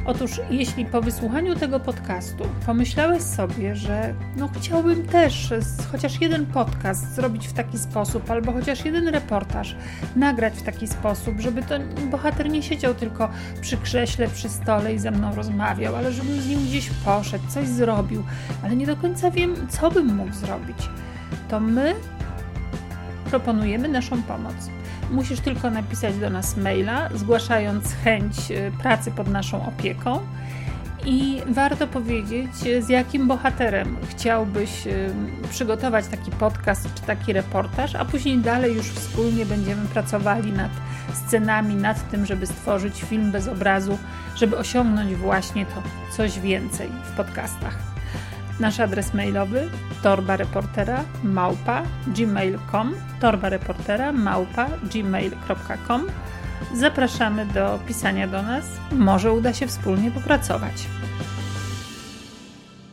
Otóż, 0.06 0.32
jeśli 0.50 0.86
po 0.86 1.02
wysłuchaniu 1.02 1.56
tego 1.56 1.80
podcastu 1.80 2.44
pomyślałeś 2.66 3.24
sobie, 3.24 3.76
że 3.76 4.14
no 4.38 4.50
chciałbym 4.54 5.06
też 5.06 5.54
chociaż 5.92 6.22
jeden 6.22 6.46
podcast 6.46 7.16
zrobić 7.16 7.48
w 7.48 7.54
taki 7.54 7.80
sposób, 7.80 8.32
albo 8.32 8.52
chociaż 8.52 8.86
jeden 8.86 9.08
reportaż 9.08 9.76
nagrać 10.16 10.54
w 10.54 10.64
taki 10.64 10.88
sposób, 10.88 11.40
żeby 11.40 11.62
to 11.62 11.76
bohater 12.12 12.50
nie 12.50 12.64
siedział 12.64 12.94
tylko 12.94 13.30
przy 13.62 13.78
krześle, 13.78 14.28
przy 14.28 14.50
stole 14.50 14.94
i 14.94 15.00
ze 15.00 15.12
mną 15.12 15.36
rozmawiał, 15.36 15.96
ale 15.96 16.12
żebym 16.12 16.42
z 16.42 16.48
nim 16.48 16.66
gdzieś 16.66 16.90
poszedł, 16.90 17.48
coś 17.48 17.68
zrobił, 17.68 18.24
ale 18.64 18.76
nie 18.76 18.86
do 18.86 18.96
końca 18.96 19.32
wiem, 19.32 19.56
co 19.70 19.92
bym 19.92 20.16
mógł 20.16 20.34
zrobić, 20.34 20.90
to 21.50 21.60
my 21.60 21.96
proponujemy 23.30 23.88
naszą 23.88 24.24
pomoc. 24.24 24.56
Musisz 25.12 25.40
tylko 25.40 25.70
napisać 25.70 26.18
do 26.18 26.30
nas 26.30 26.58
maila, 26.58 27.10
zgłaszając 27.16 27.94
chęć 27.94 28.52
y, 28.52 28.72
pracy 28.82 29.12
pod 29.12 29.28
naszą 29.28 29.68
opieką. 29.68 30.20
I 31.06 31.42
warto 31.50 31.88
powiedzieć, 31.88 32.52
z 32.80 32.90
jakim 32.90 33.28
bohaterem 33.28 33.98
chciałbyś 34.10 34.88
y, 34.88 35.10
przygotować 35.50 36.08
taki 36.08 36.32
podcast 36.32 36.90
czy 36.96 37.02
taki 37.02 37.34
reportaż, 37.34 37.96
a 37.96 38.06
później 38.06 38.38
dalej 38.38 38.76
już 38.76 38.86
wspólnie 38.86 39.46
będziemy 39.46 39.88
pracowali 39.88 40.52
nad 40.52 40.72
scenami, 41.14 41.76
nad 41.76 42.12
tym, 42.12 42.26
żeby 42.26 42.48
stworzyć 42.48 43.02
film 43.02 43.32
bez 43.32 43.48
obrazu, 43.48 43.98
żeby 44.36 44.58
osiągnąć 44.58 45.16
właśnie 45.16 45.66
to 45.66 45.84
coś 46.18 46.40
więcej 46.40 46.90
w 47.04 47.16
podcastach. 47.18 47.97
Nasz 48.60 48.80
adres 48.80 49.14
mailowy 49.14 49.70
torbareportera 50.04 51.04
małpa 51.24 51.84
gmail.com 52.08 52.96
małpa 54.14 54.68
gmail.com 54.84 56.08
Zapraszamy 56.74 57.46
do 57.46 57.80
pisania 57.88 58.28
do 58.28 58.44
nas. 58.44 58.66
Może 58.92 59.34
uda 59.34 59.54
się 59.54 59.68
wspólnie 59.68 60.12
popracować. 60.12 60.88